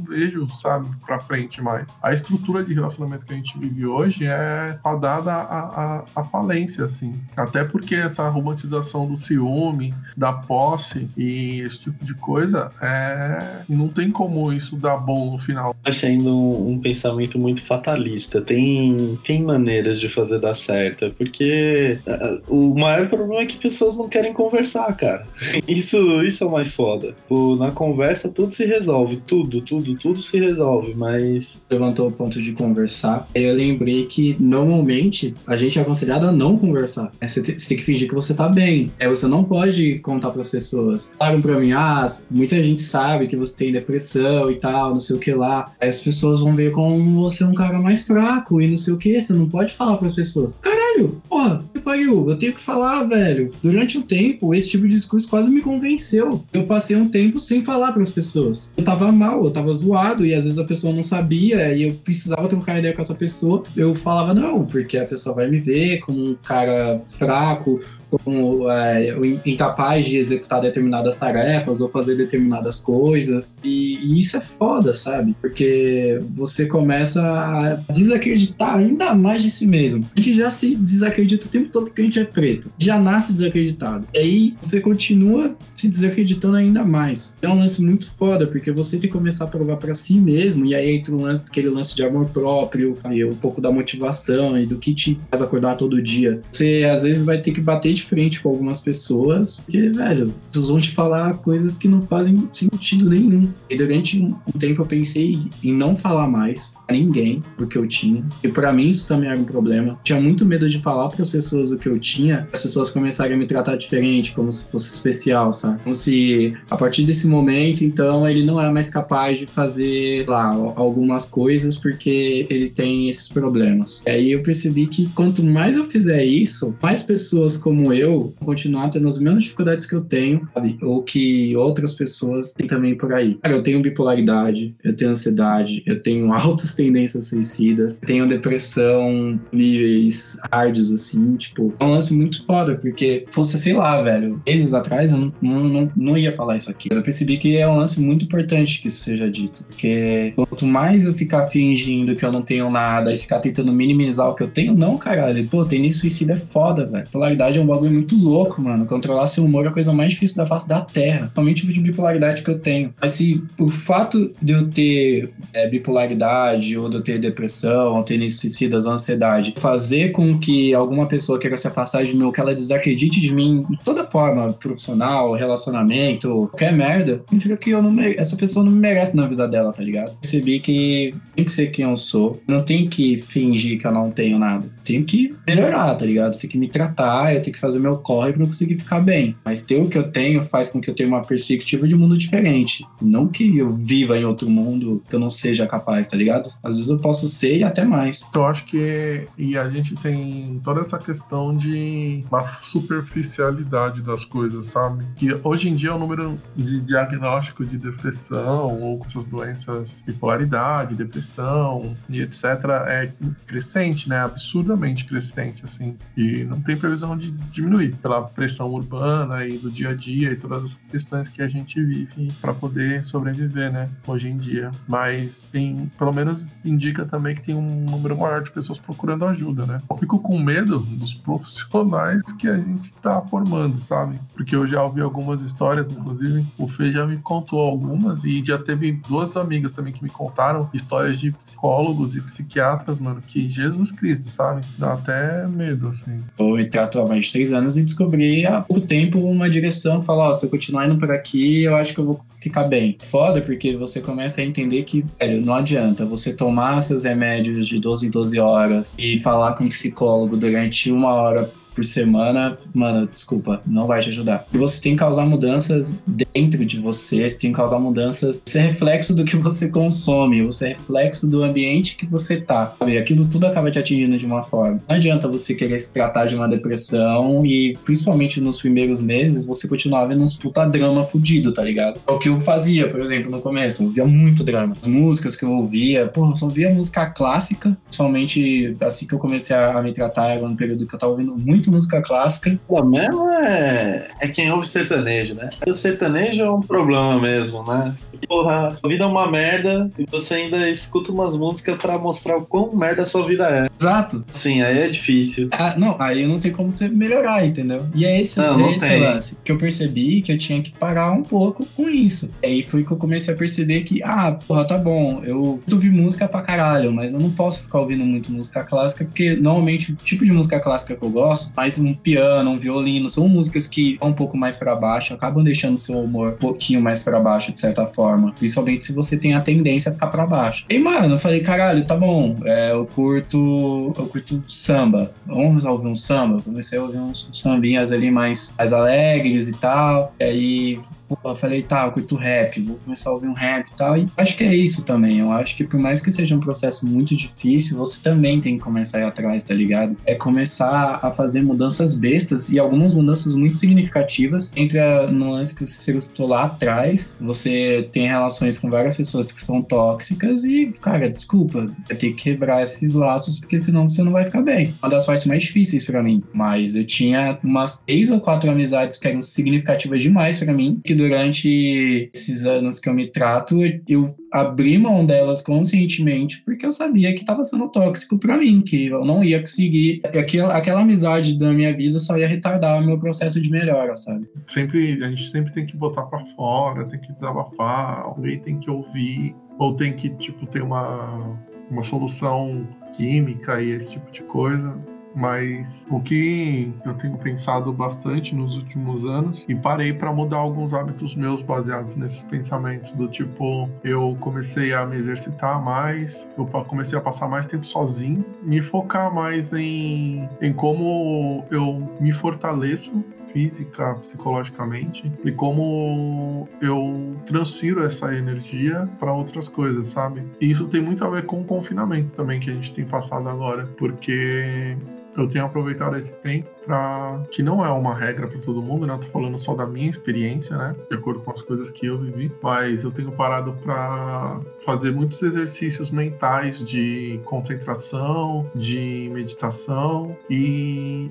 [0.08, 2.00] vejo, sabe, pra frente mais.
[2.02, 7.14] A estrutura de relacionamento que a gente vive hoje é fadada à, falência, assim.
[7.36, 13.40] Até porque essa romantização do ciúme, da posse e esse tipo de coisa, é...
[13.68, 15.76] não tem como isso dar bom no final.
[15.84, 18.42] Achando um, um pensamento muito fatalista.
[18.42, 21.06] Tem, tem maneiras de fazer dar certo.
[21.06, 25.26] é Porque ah, o maior problema é que pessoas não querem conversar, cara.
[25.68, 27.16] Isso, isso é mais foda.
[27.28, 29.18] Pô, na conversa tudo se resolve.
[29.26, 30.94] Tudo, tudo, tudo se resolve.
[30.96, 33.28] Mas levantou o ponto de conversar.
[33.34, 37.12] Eu lembrei que normalmente a gente é aconselhado a não conversar.
[37.20, 38.92] É, Você te- você tem que fingir que você tá bem.
[39.00, 41.16] É, você não pode contar pras pessoas.
[41.18, 45.16] Falaram pra mim, ah, muita gente sabe que você tem depressão e tal, não sei
[45.16, 45.72] o que lá.
[45.80, 48.94] Aí as pessoas vão ver como você é um cara mais fraco e não sei
[48.94, 49.20] o que.
[49.20, 50.54] Você não pode falar pras pessoas.
[50.62, 53.52] Caralho, porra, que pariu, eu tenho que falar, velho.
[53.62, 56.44] Durante um tempo, esse tipo de discurso quase me convenceu.
[56.54, 58.72] Eu passei um tempo sem falar pras pessoas.
[58.76, 61.94] Eu tava mal, eu tava zoado e às vezes a pessoa não sabia e eu
[61.94, 63.64] precisava trocar ideia com essa pessoa.
[63.76, 67.80] Eu falava não, porque a pessoa vai me ver como um cara fraco,
[68.18, 73.58] como é, incapaz de executar determinadas tarefas ou fazer determinadas coisas.
[73.64, 75.36] E, e isso é foda, sabe?
[75.40, 80.06] Porque você começa a desacreditar ainda mais de si mesmo.
[80.16, 82.72] A gente já se desacredita o tempo todo porque a gente é preto.
[82.78, 84.08] Já nasce desacreditado.
[84.14, 87.36] E aí você continua se desacreditando ainda mais.
[87.42, 90.66] É um lance muito foda, porque você tem que começar a provar pra si mesmo,
[90.66, 94.60] e aí entra um lance, aquele lance de amor próprio, e um pouco da motivação
[94.60, 96.42] e do que te faz acordar todo dia.
[96.52, 100.34] Você às vezes vai ter que bater de de frente com algumas pessoas, porque, velho,
[100.54, 103.50] eles vão te falar coisas que não fazem sentido nenhum.
[103.70, 107.88] E durante um tempo eu pensei em não falar mais a ninguém o que eu
[107.88, 108.24] tinha.
[108.44, 110.00] E para mim isso também era um problema.
[110.04, 113.36] Tinha muito medo de falar para as pessoas o que eu tinha, as pessoas começarem
[113.36, 115.80] a me tratar diferente, como se fosse especial, sabe?
[115.84, 120.48] Como se a partir desse momento, então, ele não é mais capaz de fazer lá
[120.76, 124.02] algumas coisas porque ele tem esses problemas.
[124.06, 128.90] E aí eu percebi que quanto mais eu fizer isso, mais pessoas como eu continuar
[128.90, 130.78] tendo as mesmas dificuldades que eu tenho, sabe?
[130.82, 133.36] Ou que outras pessoas têm também por aí.
[133.42, 140.40] Cara, eu tenho bipolaridade, eu tenho ansiedade, eu tenho altas tendências suicidas, tenho depressão, níveis
[140.52, 145.12] hards, assim, tipo, é um lance muito foda, porque fosse, sei lá, velho, meses atrás
[145.12, 146.90] eu não, não, não, ia falar isso aqui.
[146.90, 150.66] Mas eu percebi que é um lance muito importante que isso seja dito, porque quanto
[150.66, 154.44] mais eu ficar fingindo que eu não tenho nada e ficar tentando minimizar o que
[154.44, 157.06] eu tenho, não, caralho, pô, ter suicida é foda, velho.
[157.12, 158.86] Polaridade é um bagulho muito louco, mano.
[158.86, 161.32] Controlar seu humor é a coisa mais difícil da face da Terra.
[161.34, 162.94] Somente o tipo de bipolaridade que eu tenho.
[163.00, 168.04] Mas se o fato de eu ter é, bipolaridade, ou de eu ter depressão, ou
[168.04, 172.32] ter suicidas, ou ansiedade, fazer com que alguma pessoa queira se afastar de mim, ou
[172.32, 177.82] que ela desacredite de mim, de toda forma, profissional, relacionamento, qualquer merda, significa que eu
[177.82, 180.18] não essa pessoa não me merece na vida dela, tá ligado?
[180.20, 182.42] Percebi que tem que ser quem eu sou.
[182.48, 184.68] Não tem que fingir que eu não tenho nada.
[184.84, 186.38] Tenho que melhorar, tá ligado?
[186.38, 189.36] Tem que me tratar, eu tenho que fazer meu corre pra conseguir ficar bem.
[189.44, 192.18] Mas ter o que eu tenho faz com que eu tenha uma perspectiva de mundo
[192.18, 192.86] diferente.
[193.02, 196.50] Não que eu viva em outro mundo que eu não seja capaz, tá ligado?
[196.64, 198.28] Às vezes eu posso ser e até mais.
[198.34, 204.68] Eu acho que e a gente tem toda essa questão de uma superficialidade das coisas,
[204.68, 205.06] sabe?
[205.16, 210.96] Que hoje em dia o número de diagnóstico de depressão ou com essas doenças bipolaridade,
[210.96, 212.44] depressão e etc
[212.88, 213.12] é
[213.46, 214.20] crescente, né?
[214.20, 215.98] Absurdamente crescente, assim.
[216.16, 217.32] E não tem previsão de
[217.62, 221.48] diminuir pela pressão urbana e do dia a dia e todas as questões que a
[221.48, 223.90] gente vive para poder sobreviver, né?
[224.08, 224.72] Hoje em dia.
[224.88, 229.66] Mas tem, pelo menos indica também que tem um número maior de pessoas procurando ajuda,
[229.66, 229.82] né?
[229.90, 234.20] Eu fico com medo dos profissionais que a gente tá formando, sabe?
[234.34, 238.58] Porque eu já ouvi algumas histórias, inclusive o Fê já me contou algumas e já
[238.58, 243.92] teve duas amigas também que me contaram histórias de psicólogos e psiquiatras, mano, que Jesus
[243.92, 244.62] Cristo, sabe?
[244.78, 246.20] Dá até medo, assim.
[246.38, 250.34] Oi, atualmente tem 23 anos e descobri há pouco tempo uma direção, falar, ó, oh,
[250.34, 252.98] se eu continuar indo por aqui, eu acho que eu vou ficar bem.
[253.10, 257.80] Foda, porque você começa a entender que, velho, não adianta você tomar seus remédios de
[257.80, 263.08] 12 em 12 horas e falar com um psicólogo durante uma hora por semana, mano,
[263.08, 264.46] desculpa, não vai te ajudar.
[264.52, 268.42] Você tem que causar mudanças dentro de você, você tem que causar mudanças.
[268.46, 272.76] Você é reflexo do que você consome, você é reflexo do ambiente que você tá.
[272.78, 272.98] Sabe?
[272.98, 274.80] Aquilo tudo acaba te atingindo de uma forma.
[274.88, 279.68] Não adianta você querer se tratar de uma depressão e, principalmente nos primeiros meses, você
[279.68, 282.00] continuar vendo uns puta drama fudido, tá ligado?
[282.08, 283.84] É o que eu fazia, por exemplo, no começo.
[283.84, 284.74] Eu via muito drama.
[284.82, 289.20] As músicas que eu ouvia, porra, eu só ouvia música clássica, principalmente assim que eu
[289.20, 292.60] comecei a me tratar, era no período que eu tava ouvindo muito muito música clássica.
[292.68, 295.50] O mesmo é, é quem ouve sertanejo, né?
[295.68, 297.94] O sertanejo é um problema mesmo, né?
[298.28, 302.46] Porra, a vida é uma merda e você ainda escuta umas músicas para mostrar o
[302.46, 303.70] quão merda a sua vida é.
[303.80, 304.24] Exato.
[304.32, 305.50] Sim, aí é difícil.
[305.52, 307.86] Ah, não, aí não tem como você melhorar, entendeu?
[307.96, 311.12] E é esse, não, é esse lance que eu percebi que eu tinha que parar
[311.12, 312.30] um pouco com isso.
[312.44, 316.28] Aí foi que eu comecei a perceber que, ah, porra, tá bom, eu ouvi música
[316.28, 320.26] pra caralho, mas eu não posso ficar ouvindo muito música clássica, porque normalmente o tipo
[320.26, 324.10] de música clássica que eu gosto mais um piano, um violino, são músicas que vão
[324.10, 327.60] um pouco mais para baixo, acabam deixando seu humor um pouquinho mais para baixo, de
[327.60, 328.11] certa forma.
[328.38, 330.66] Principalmente se você tem a tendência a ficar para baixo.
[330.70, 333.94] E, mano, eu falei, caralho, tá bom, é, eu curto.
[333.98, 335.12] Eu curto samba.
[335.26, 336.42] Vamos ouvir um samba?
[336.42, 340.14] Comecei a ouvir uns sambinhas ali mais, mais alegres e tal.
[340.20, 340.80] E aí
[341.24, 343.98] eu falei, tá, eu curto rap, vou começar a ouvir um rap e tal.
[343.98, 345.20] E acho que é isso também.
[345.20, 348.64] Eu acho que por mais que seja um processo muito difícil, você também tem que
[348.64, 349.96] começar a ir atrás, tá ligado?
[350.06, 354.54] É começar a fazer mudanças bestas e algumas mudanças muito significativas.
[354.56, 359.32] Entre a, no lance que você citou lá atrás, você tem relações com várias pessoas
[359.32, 364.04] que são tóxicas e, cara, desculpa, vai ter que quebrar esses laços porque senão você
[364.04, 364.74] não vai ficar bem.
[364.82, 366.24] Uma das partes mais difíceis para mim.
[366.34, 370.94] Mas eu tinha umas três ou quatro amizades que eram significativas demais para mim, que
[371.02, 377.14] durante esses anos que eu me trato, eu abri mão delas conscientemente porque eu sabia
[377.14, 380.02] que estava sendo tóxico para mim, que eu não ia conseguir.
[380.06, 384.28] Aquela, aquela amizade da minha vida só ia retardar o meu processo de melhora, sabe?
[384.48, 388.70] Sempre, a gente sempre tem que botar para fora, tem que desabafar, alguém tem que
[388.70, 391.40] ouvir, ou tem que, tipo, ter uma,
[391.70, 394.78] uma solução química e esse tipo de coisa.
[395.16, 400.74] Mas o que eu tenho pensado bastante nos últimos anos e parei para mudar alguns
[400.74, 406.98] hábitos meus baseados nesses pensamentos do tipo, eu comecei a me exercitar mais, eu comecei
[406.98, 413.96] a passar mais tempo sozinho, me focar mais em, em como eu me fortaleço física,
[413.96, 420.24] psicologicamente e como eu transfiro essa energia para outras coisas, sabe?
[420.40, 423.28] E isso tem muito a ver com o confinamento também que a gente tem passado
[423.30, 424.76] agora, porque
[425.18, 428.94] eu tenho aproveitado esse tempo para que não é uma regra para todo mundo, né?
[428.94, 430.76] Eu tô falando só da minha experiência, né?
[430.90, 435.22] De acordo com as coisas que eu vivi, mas eu tenho parado para fazer muitos
[435.22, 441.10] exercícios mentais de concentração, de meditação e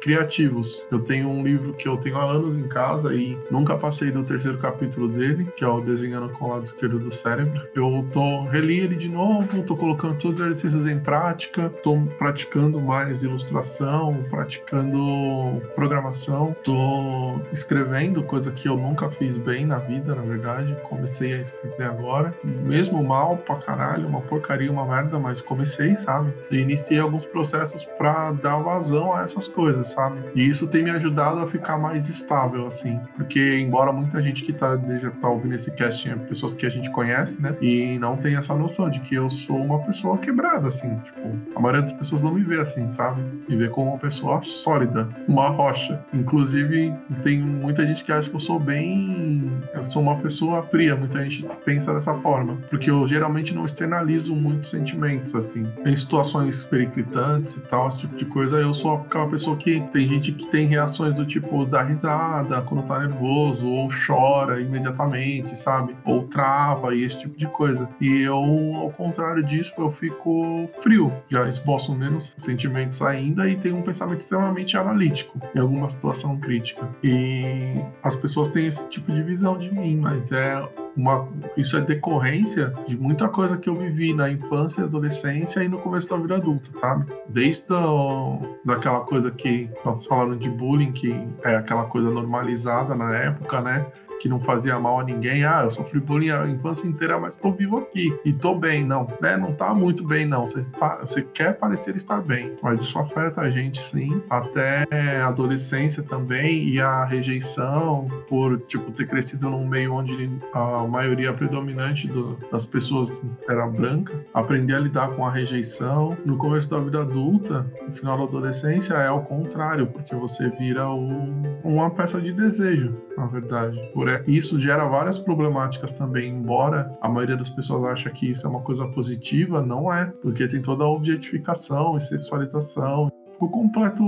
[0.00, 0.82] criativos.
[0.90, 4.22] Eu tenho um livro que eu tenho há anos em casa e nunca passei do
[4.22, 7.60] terceiro capítulo dele, que é o Desenhando com o Lado Esquerdo do Cérebro.
[7.74, 12.80] Eu tô reli ele de novo, tô colocando todos os exercícios em prática, tô praticando
[12.80, 20.22] mais ilustração, praticando programação, tô escrevendo, coisa que eu nunca fiz bem na vida, na
[20.22, 20.76] verdade.
[20.82, 26.32] Comecei a escrever agora, mesmo mal pra caralho, uma porcaria, uma merda, mas comecei, sabe?
[26.50, 30.20] E iniciei alguns processos para dar vazão a essas coisas, sabe?
[30.34, 33.00] E isso tem me ajudado a ficar mais estável, assim.
[33.16, 34.76] Porque, embora muita gente que tá,
[35.20, 37.56] tá ouvindo esse cast é pessoas que a gente conhece, né?
[37.60, 40.96] E não tem essa noção de que eu sou uma pessoa quebrada, assim.
[40.98, 43.22] Tipo, a maioria das pessoas não me vê assim, sabe?
[43.48, 46.04] Me vê como uma pessoa sólida, uma rocha.
[46.12, 46.92] Inclusive,
[47.22, 49.50] tem muita gente que acha que eu sou bem.
[49.72, 50.96] Eu sou uma pessoa fria.
[50.96, 52.56] Muita gente pensa dessa forma.
[52.70, 55.66] Porque eu geralmente não externalizo muitos sentimentos, assim.
[55.84, 59.80] Em situações periclitantes e tal, esse tipo de coisa, eu sou aquela pessoa pessoa que
[59.92, 65.58] tem gente que tem reações do tipo dar risada quando tá nervoso, ou chora imediatamente,
[65.58, 65.94] sabe?
[66.04, 67.88] Ou trava e esse tipo de coisa.
[68.00, 71.12] E eu, ao contrário disso, eu fico frio.
[71.28, 76.88] Já esboço menos sentimentos ainda e tenho um pensamento extremamente analítico em alguma situação crítica.
[77.02, 80.66] E as pessoas têm esse tipo de visão de mim, mas é
[80.96, 85.78] uma, isso é decorrência de muita coisa que eu vivi na infância adolescência e no
[85.78, 87.12] começo da vida adulta, sabe?
[87.28, 91.14] Desde a, daquela coisa que nós falamos de bullying, que
[91.44, 93.86] é aquela coisa normalizada na época, né?
[94.20, 95.44] Que não fazia mal a ninguém.
[95.44, 98.84] Ah, eu sofri bullying a infância inteira, mas tô vivo aqui e tô bem.
[98.84, 99.36] Não, né?
[99.36, 100.46] Não tá muito bem, não.
[100.46, 104.22] Você, quer parecer estar bem, mas isso afeta a gente, sim.
[104.30, 104.86] Até
[105.20, 111.32] a adolescência também e a rejeição por, tipo, ter crescido num meio onde a maioria
[111.32, 114.24] predominante do, das pessoas era branca.
[114.32, 116.16] Aprender a lidar com a rejeição.
[116.24, 120.88] No começo da vida adulta, no final da adolescência, é ao contrário, porque você vira
[120.88, 123.80] o, uma peça de desejo, na verdade.
[123.92, 128.50] Por isso gera várias problemáticas também, embora a maioria das pessoas acha que isso é
[128.50, 133.10] uma coisa positiva, não é, porque tem toda a objetificação e sexualização,
[133.40, 134.04] o completo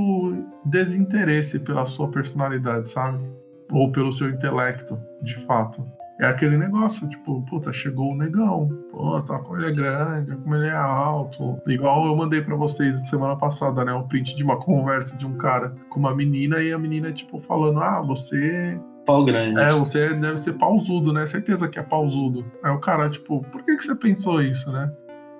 [0.65, 3.19] desinteresse pela sua personalidade, sabe?
[3.71, 5.85] Ou pelo seu intelecto, de fato.
[6.19, 8.69] É aquele negócio, tipo, puta, chegou o negão.
[8.91, 11.61] Pô, tá como ele é grande, como ele é alto.
[11.67, 13.93] Igual eu mandei para vocês semana passada, né?
[13.93, 17.39] Um print de uma conversa de um cara com uma menina e a menina, tipo,
[17.41, 19.59] falando: Ah, você pau grande.
[19.59, 21.27] É, você deve ser pausudo, né?
[21.27, 22.45] Certeza que é pausudo.
[22.63, 24.93] Aí o cara, tipo, por que, que você pensou isso, né?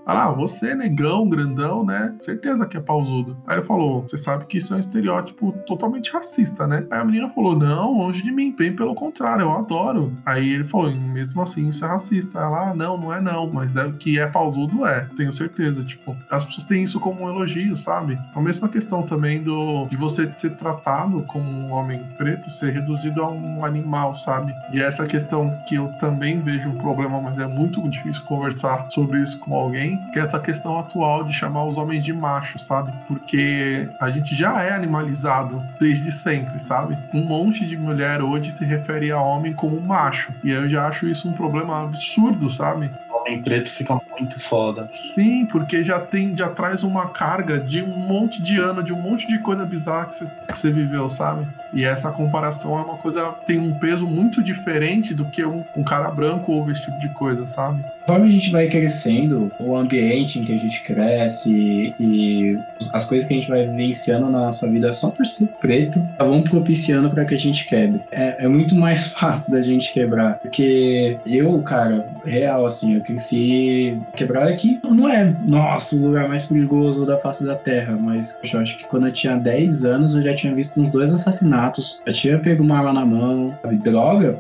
[0.07, 2.15] Ah, você, negão, grandão, né?
[2.21, 3.37] Certeza que é pausudo.
[3.45, 6.87] Aí ele falou: Você sabe que isso é um estereótipo totalmente racista, né?
[6.93, 10.13] Aí a menina falou: Não, longe de mim, bem pelo contrário, eu adoro.
[10.25, 12.39] Aí ele falou: Mesmo assim, isso é racista.
[12.39, 15.83] Ela, ah, não, não é não, mas deve que é pausudo, é, tenho certeza.
[15.83, 18.17] Tipo, as pessoas têm isso como um elogio, sabe?
[18.33, 23.23] A mesma questão também do de você ser tratado como um homem preto, ser reduzido
[23.23, 24.53] a um animal, sabe?
[24.73, 29.21] E essa questão que eu também vejo um problema, mas é muito difícil conversar sobre
[29.21, 32.93] isso com alguém que é essa questão atual de chamar os homens de macho, sabe?
[33.07, 36.97] Porque a gente já é animalizado desde sempre, sabe?
[37.13, 40.33] Um monte de mulher hoje se refere a homem como macho.
[40.43, 42.91] E eu já acho isso um problema absurdo, sabe?
[43.27, 44.89] Homem preto fica muito foda.
[44.93, 49.01] Sim, porque já tem, já traz uma carga de um monte de ano, de um
[49.01, 51.47] monte de coisa bizarra que você, que viveu, sabe?
[51.73, 55.83] E essa comparação é uma coisa, tem um peso muito diferente do que um, um
[55.83, 57.85] cara branco ouve esse tipo de coisa, sabe?
[58.07, 62.57] Conforme a gente vai crescendo, o ambiente em que a gente cresce e
[62.93, 66.43] as coisas que a gente vai vivenciando na nossa vida só por ser preto, vão
[66.43, 68.01] propiciando para que a gente quebre.
[68.13, 70.39] É, é muito mais fácil da gente quebrar.
[70.39, 76.29] Porque eu, cara, real, assim, eu em si, quebrada aqui não é, nossa, o lugar
[76.29, 80.15] mais perigoso da face da Terra, mas eu acho que quando eu tinha 10 anos
[80.15, 83.77] eu já tinha visto uns dois assassinatos, eu tinha pego uma arma na mão, sabe,
[83.77, 84.39] droga,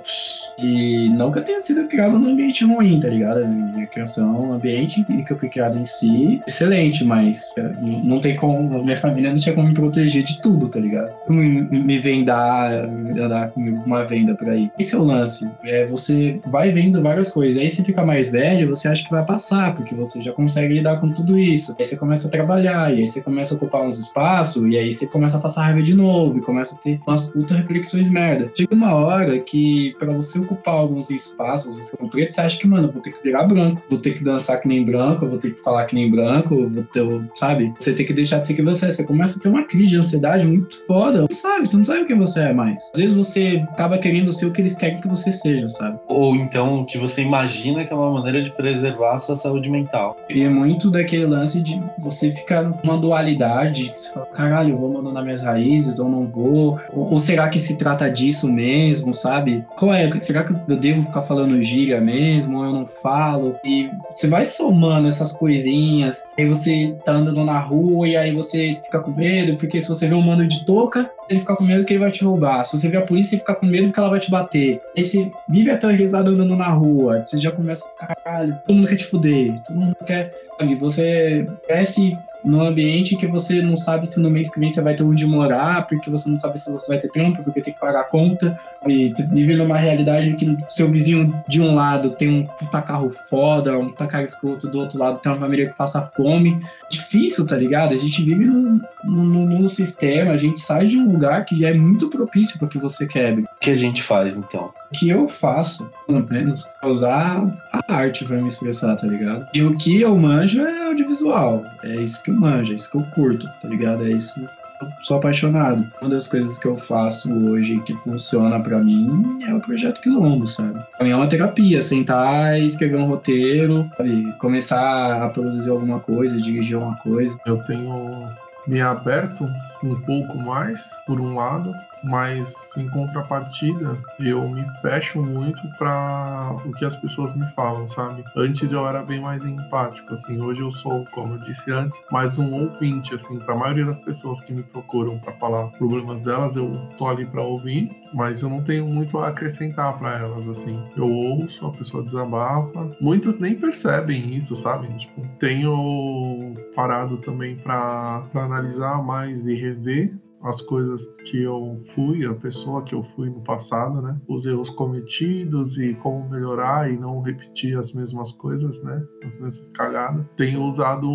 [0.58, 3.46] e não que eu tenha sido criado num ambiente ruim, tá ligado?
[3.46, 8.36] Minha criação, o ambiente que eu fui criado em si, excelente, mas é, não tem
[8.36, 11.14] como, minha família não tinha como me proteger de tudo, tá ligado?
[11.28, 14.70] Me, me vendar, andar com uma venda por aí.
[14.78, 18.65] Esse é o lance, é, você vai vendo várias coisas, aí você fica mais velho,
[18.66, 21.74] você acha que vai passar, porque você já consegue lidar com tudo isso.
[21.78, 24.92] Aí você começa a trabalhar, e aí você começa a ocupar uns espaços, e aí
[24.92, 28.50] você começa a passar raiva de novo, e começa a ter umas puta reflexões merda.
[28.54, 32.66] Chega uma hora que, para você ocupar alguns espaços, você é preto, você acha que,
[32.66, 35.52] mano, vou ter que virar branco, vou ter que dançar que nem branco, vou ter
[35.52, 37.02] que falar que nem branco, vou ter,
[37.34, 37.72] sabe?
[37.78, 38.90] Você tem que deixar de ser que você é.
[38.90, 41.26] Você começa a ter uma crise de ansiedade muito foda.
[41.26, 42.80] Você sabe, tu não sabe o que você é mais.
[42.94, 45.98] Às vezes você acaba querendo ser o que eles querem que você seja, sabe?
[46.08, 50.16] Ou então o que você imagina que é uma maneira de preservar sua saúde mental.
[50.28, 54.78] E é muito daquele lance de você ficar numa dualidade, que você fala, caralho, eu
[54.78, 56.78] vou abandonar minhas raízes ou não vou?
[56.92, 59.64] Ou, ou, será que se trata disso mesmo, sabe?
[59.76, 60.11] Qual é?
[60.18, 63.57] Será que eu devo ficar falando gíria mesmo ou eu não falo?
[63.64, 68.78] E você vai somando essas coisinhas, aí você tá andando na rua e aí você
[68.84, 71.84] fica com medo, porque se você vê um mano de touca, você fica com medo
[71.84, 72.64] que ele vai te roubar.
[72.64, 74.80] Se você vê a polícia, você fica com medo que ela vai te bater.
[74.96, 78.88] Aí você vive aterrorizado andando na rua, você já começa a ficar, caralho, todo mundo
[78.88, 80.34] quer te fuder, todo mundo quer.
[80.58, 82.16] Ali, você cresce
[82.47, 85.26] num ambiente que você não sabe se no mês que vem você vai ter onde
[85.26, 88.05] morar, porque você não sabe se você vai ter trampo, porque tem que pagar a
[88.05, 93.11] conta, e vive numa realidade que seu vizinho de um lado tem um puta carro
[93.11, 96.61] foda, um puta carro escroto, do outro lado tem uma família que passa fome.
[96.88, 97.92] Difícil, tá ligado?
[97.92, 101.74] A gente vive num, num, num sistema, a gente sai de um lugar que é
[101.74, 103.42] muito propício para que você quebre.
[103.42, 104.72] O que a gente faz, então?
[104.95, 109.47] Que eu faço, pelo menos, é usar a arte para me expressar, tá ligado?
[109.53, 111.64] E o que eu manjo é audiovisual.
[111.82, 114.05] É isso que eu manjo, é isso que eu curto, tá ligado?
[114.05, 114.41] É isso
[114.80, 115.87] eu sou apaixonado.
[116.01, 120.47] Uma das coisas que eu faço hoje que funciona para mim é o projeto Quilombo,
[120.47, 120.78] sabe?
[120.97, 124.32] Pra mim é uma terapia, sentar e escrever um roteiro, sabe?
[124.39, 127.37] começar a produzir alguma coisa, dirigir alguma coisa.
[127.47, 128.28] Eu tenho
[128.66, 129.49] me aberto
[129.82, 131.72] um pouco mais, por um lado,
[132.04, 138.24] mas em contrapartida eu me fecho muito para o que as pessoas me falam, sabe?
[138.36, 142.38] Antes eu era bem mais empático, assim, hoje eu sou, como eu disse antes, mais
[142.38, 146.56] um ouvinte, assim, para a maioria das pessoas que me procuram para falar problemas delas,
[146.56, 150.82] eu tô ali para ouvir, mas eu não tenho muito a acrescentar para elas, assim.
[150.96, 154.86] Eu ouço, a pessoa desabafa, muitos nem percebem isso, sabe?
[154.94, 162.34] Tipo, tenho parado também para analisar mais e rever as coisas que eu fui, a
[162.34, 164.16] pessoa que eu fui no passado, né?
[164.28, 169.02] Os erros cometidos e como melhorar e não repetir as mesmas coisas, né?
[169.24, 170.34] As mesmas cagadas.
[170.34, 171.08] Tenho usado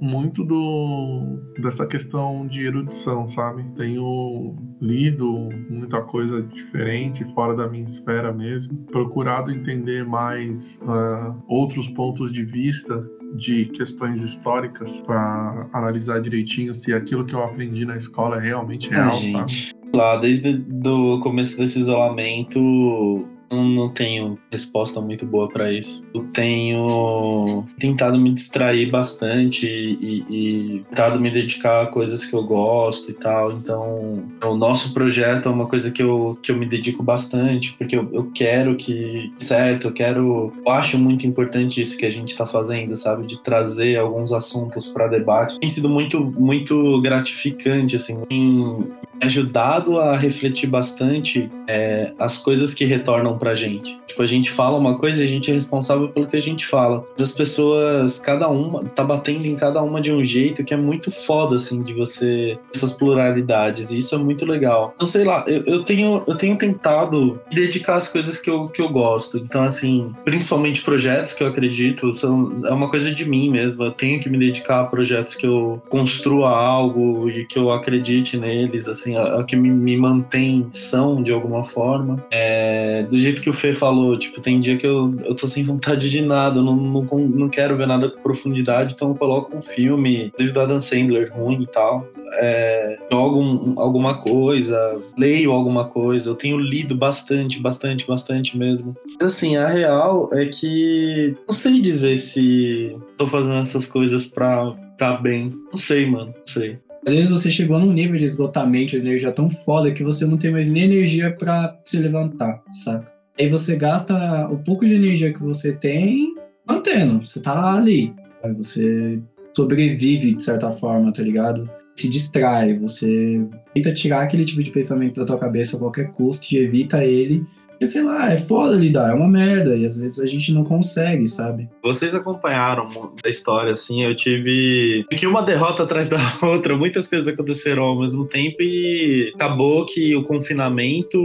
[0.00, 3.64] muito do dessa questão de erudição, sabe?
[3.74, 8.76] Tenho lido muita coisa diferente, fora da minha esfera mesmo.
[8.86, 13.02] Procurado entender mais uh, outros pontos de vista
[13.36, 18.90] de questões históricas para analisar direitinho se aquilo que eu aprendi na escola é realmente
[18.90, 19.30] real, sabe?
[19.30, 19.76] gente.
[19.94, 26.04] Lá, desde o começo desse isolamento, não, não tenho resposta muito boa para isso.
[26.14, 32.44] Eu tenho tentado me distrair bastante e, e, tentado me dedicar a coisas que eu
[32.44, 33.52] gosto e tal.
[33.52, 37.96] Então, o nosso projeto é uma coisa que eu, que eu me dedico bastante, porque
[37.96, 40.52] eu, eu quero que certo, eu quero.
[40.64, 43.26] Eu acho muito importante isso que a gente está fazendo, sabe?
[43.26, 45.58] De trazer alguns assuntos para debate.
[45.58, 48.86] Tem sido muito, muito gratificante, assim, tem
[49.20, 53.98] ajudado a refletir bastante é, as coisas que retornam pra gente.
[54.06, 56.66] Tipo, a gente fala uma coisa e a gente é responsável pelo que a gente
[56.66, 57.04] fala.
[57.20, 61.10] As pessoas, cada uma, tá batendo em cada uma de um jeito que é muito
[61.10, 62.58] foda, assim, de você.
[62.74, 63.90] essas pluralidades.
[63.90, 64.94] E isso é muito legal.
[64.98, 68.80] Não sei lá, eu, eu, tenho, eu tenho tentado dedicar às coisas que eu, que
[68.80, 69.38] eu gosto.
[69.38, 73.84] Então, assim, principalmente projetos que eu acredito, são, é uma coisa de mim mesmo.
[73.84, 78.36] Eu tenho que me dedicar a projetos que eu construa algo e que eu acredite
[78.38, 82.24] neles, assim, a, a que me, me mantém são de alguma forma.
[82.30, 85.64] É, do jeito que o Fê falou, tipo, tem dia que eu, eu tô sem
[85.64, 89.56] vontade de nada, eu não, não, não quero ver nada com profundidade, então eu coloco
[89.56, 92.06] um filme, inclusive do Adam Sandler, ruim e tal.
[92.34, 98.96] É, jogo um, alguma coisa, leio alguma coisa, eu tenho lido bastante, bastante, bastante mesmo.
[99.20, 104.72] Mas assim, a real é que não sei dizer se tô fazendo essas coisas pra
[104.92, 105.52] ficar bem.
[105.70, 106.78] Não sei, mano, não sei.
[107.06, 110.36] Às vezes você chegou num nível de esgotamento de energia tão foda que você não
[110.36, 113.15] tem mais nem energia para se levantar, saca?
[113.38, 116.34] Aí você gasta o pouco de energia que você tem
[116.66, 118.12] mantendo, você tá ali.
[118.42, 119.20] Aí você
[119.54, 121.68] sobrevive de certa forma, tá ligado?
[121.94, 123.42] Se distrai, você
[123.74, 127.46] tenta tirar aquele tipo de pensamento da tua cabeça a qualquer custo e evita ele
[127.76, 130.64] porque, sei lá, é foda lidar, é uma merda, e às vezes a gente não
[130.64, 131.68] consegue, sabe?
[131.82, 132.88] Vocês acompanharam
[133.22, 138.00] a história, assim, eu tive que uma derrota atrás da outra, muitas coisas aconteceram ao
[138.00, 141.18] mesmo tempo e acabou que o confinamento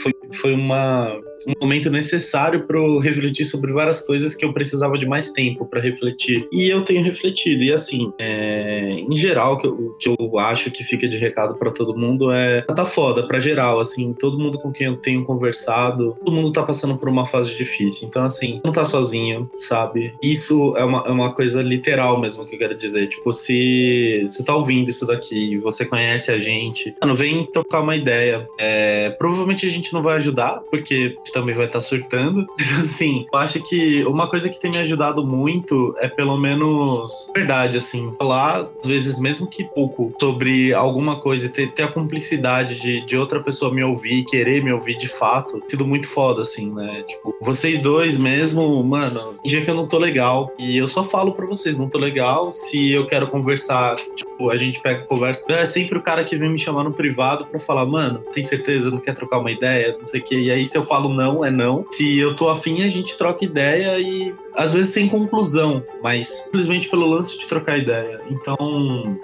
[0.00, 4.96] foi, foi uma, um momento necessário para eu refletir sobre várias coisas que eu precisava
[4.96, 6.46] de mais tempo para refletir.
[6.52, 10.70] E eu tenho refletido, e assim, é, em geral, o que, eu, que eu acho
[10.70, 14.58] que fica de recado para todo mundo é tá foda, para geral, assim, todo mundo
[14.58, 18.06] com quem eu tenho conversado todo mundo tá passando por uma fase difícil.
[18.08, 20.12] Então, assim, não tá sozinho, sabe?
[20.22, 23.08] Isso é uma, é uma coisa literal mesmo que eu quero dizer.
[23.08, 27.96] Tipo, se você tá ouvindo isso daqui, você conhece a gente, mano, vem trocar uma
[27.96, 28.46] ideia.
[28.58, 32.46] É, provavelmente a gente não vai ajudar, porque também vai estar tá surtando.
[32.82, 37.76] assim, eu acho que uma coisa que tem me ajudado muito é pelo menos verdade,
[37.76, 42.80] assim, falar, às vezes, mesmo que pouco, sobre alguma coisa e ter, ter a cumplicidade
[42.80, 46.70] de, de outra pessoa me ouvir, querer me ouvir de fato, sido muito foda, assim,
[46.72, 47.02] né?
[47.06, 50.52] Tipo, vocês dois mesmo, mano, dia que eu não tô legal.
[50.58, 52.52] E eu só falo pra vocês, não tô legal.
[52.52, 55.44] Se eu quero conversar, tipo, a gente pega conversa.
[55.48, 58.90] É sempre o cara que vem me chamar no privado pra falar, mano, tem certeza,
[58.90, 59.96] não quer trocar uma ideia?
[59.98, 60.38] Não sei o quê.
[60.38, 61.84] E aí, se eu falo não, é não.
[61.90, 66.88] Se eu tô afim, a gente troca ideia e às vezes sem conclusão, mas simplesmente
[66.88, 68.20] pelo lance de trocar ideia.
[68.28, 68.56] Então,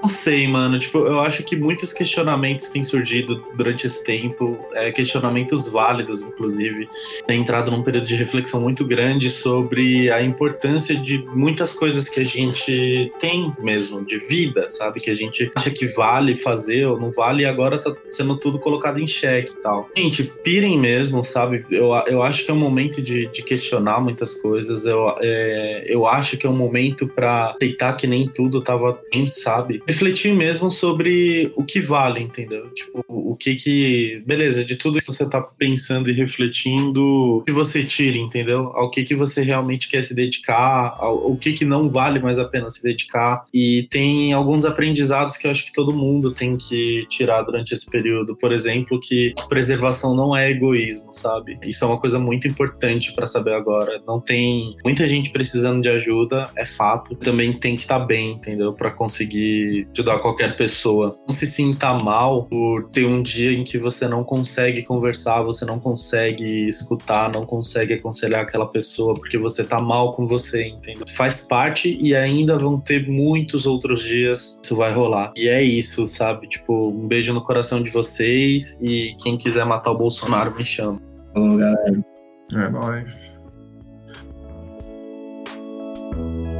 [0.01, 0.79] não sei, mano.
[0.79, 6.87] Tipo, eu acho que muitos questionamentos têm surgido durante esse tempo, é, questionamentos válidos, inclusive
[7.27, 12.21] tem entrado num período de reflexão muito grande sobre a importância de muitas coisas que
[12.21, 15.01] a gente tem mesmo, de vida, sabe?
[15.01, 18.59] Que a gente acha que vale fazer ou não vale e agora tá sendo tudo
[18.59, 19.89] colocado em xeque e tal.
[19.97, 21.67] Gente, pirem mesmo, sabe?
[21.69, 24.87] Eu, eu acho que é um momento de, de questionar muitas coisas.
[24.87, 29.25] Eu, é, eu acho que é um momento para aceitar que nem tudo tava bem,
[29.25, 29.83] sabe?
[29.89, 32.69] Refletir mesmo sobre o que vale, entendeu?
[32.75, 34.23] Tipo, o que que.
[34.27, 38.71] Beleza, de tudo que você tá pensando e refletindo o que você tira, entendeu?
[38.75, 42.45] Ao que, que você realmente quer se dedicar, ao que, que não vale mais a
[42.45, 43.45] pena se dedicar.
[43.53, 47.89] E tem alguns aprendizados que eu acho que todo mundo tem que tirar durante esse
[47.91, 48.37] período.
[48.37, 51.59] Por exemplo, que preservação não é egoísmo, sabe?
[51.63, 54.03] Isso é uma coisa muito importante para saber agora.
[54.07, 57.15] Não tem muita gente precisando de ajuda, é fato.
[57.17, 58.73] Também tem que estar tá bem, entendeu?
[58.73, 61.19] Para conseguir ajudar qualquer pessoa.
[61.29, 65.65] Não se sinta mal por ter um dia em que você não consegue conversar, você
[65.65, 70.67] não consegue consegue escutar, não consegue aconselhar aquela pessoa porque você tá mal com você,
[70.67, 71.05] entendeu?
[71.09, 75.33] Faz parte e ainda vão ter muitos outros dias isso vai rolar.
[75.37, 76.49] E é isso, sabe?
[76.49, 81.01] Tipo, um beijo no coração de vocês e quem quiser matar o Bolsonaro me chama.
[81.33, 82.05] Falou, galera.
[82.53, 83.34] É nóis.
[86.15, 86.54] thank you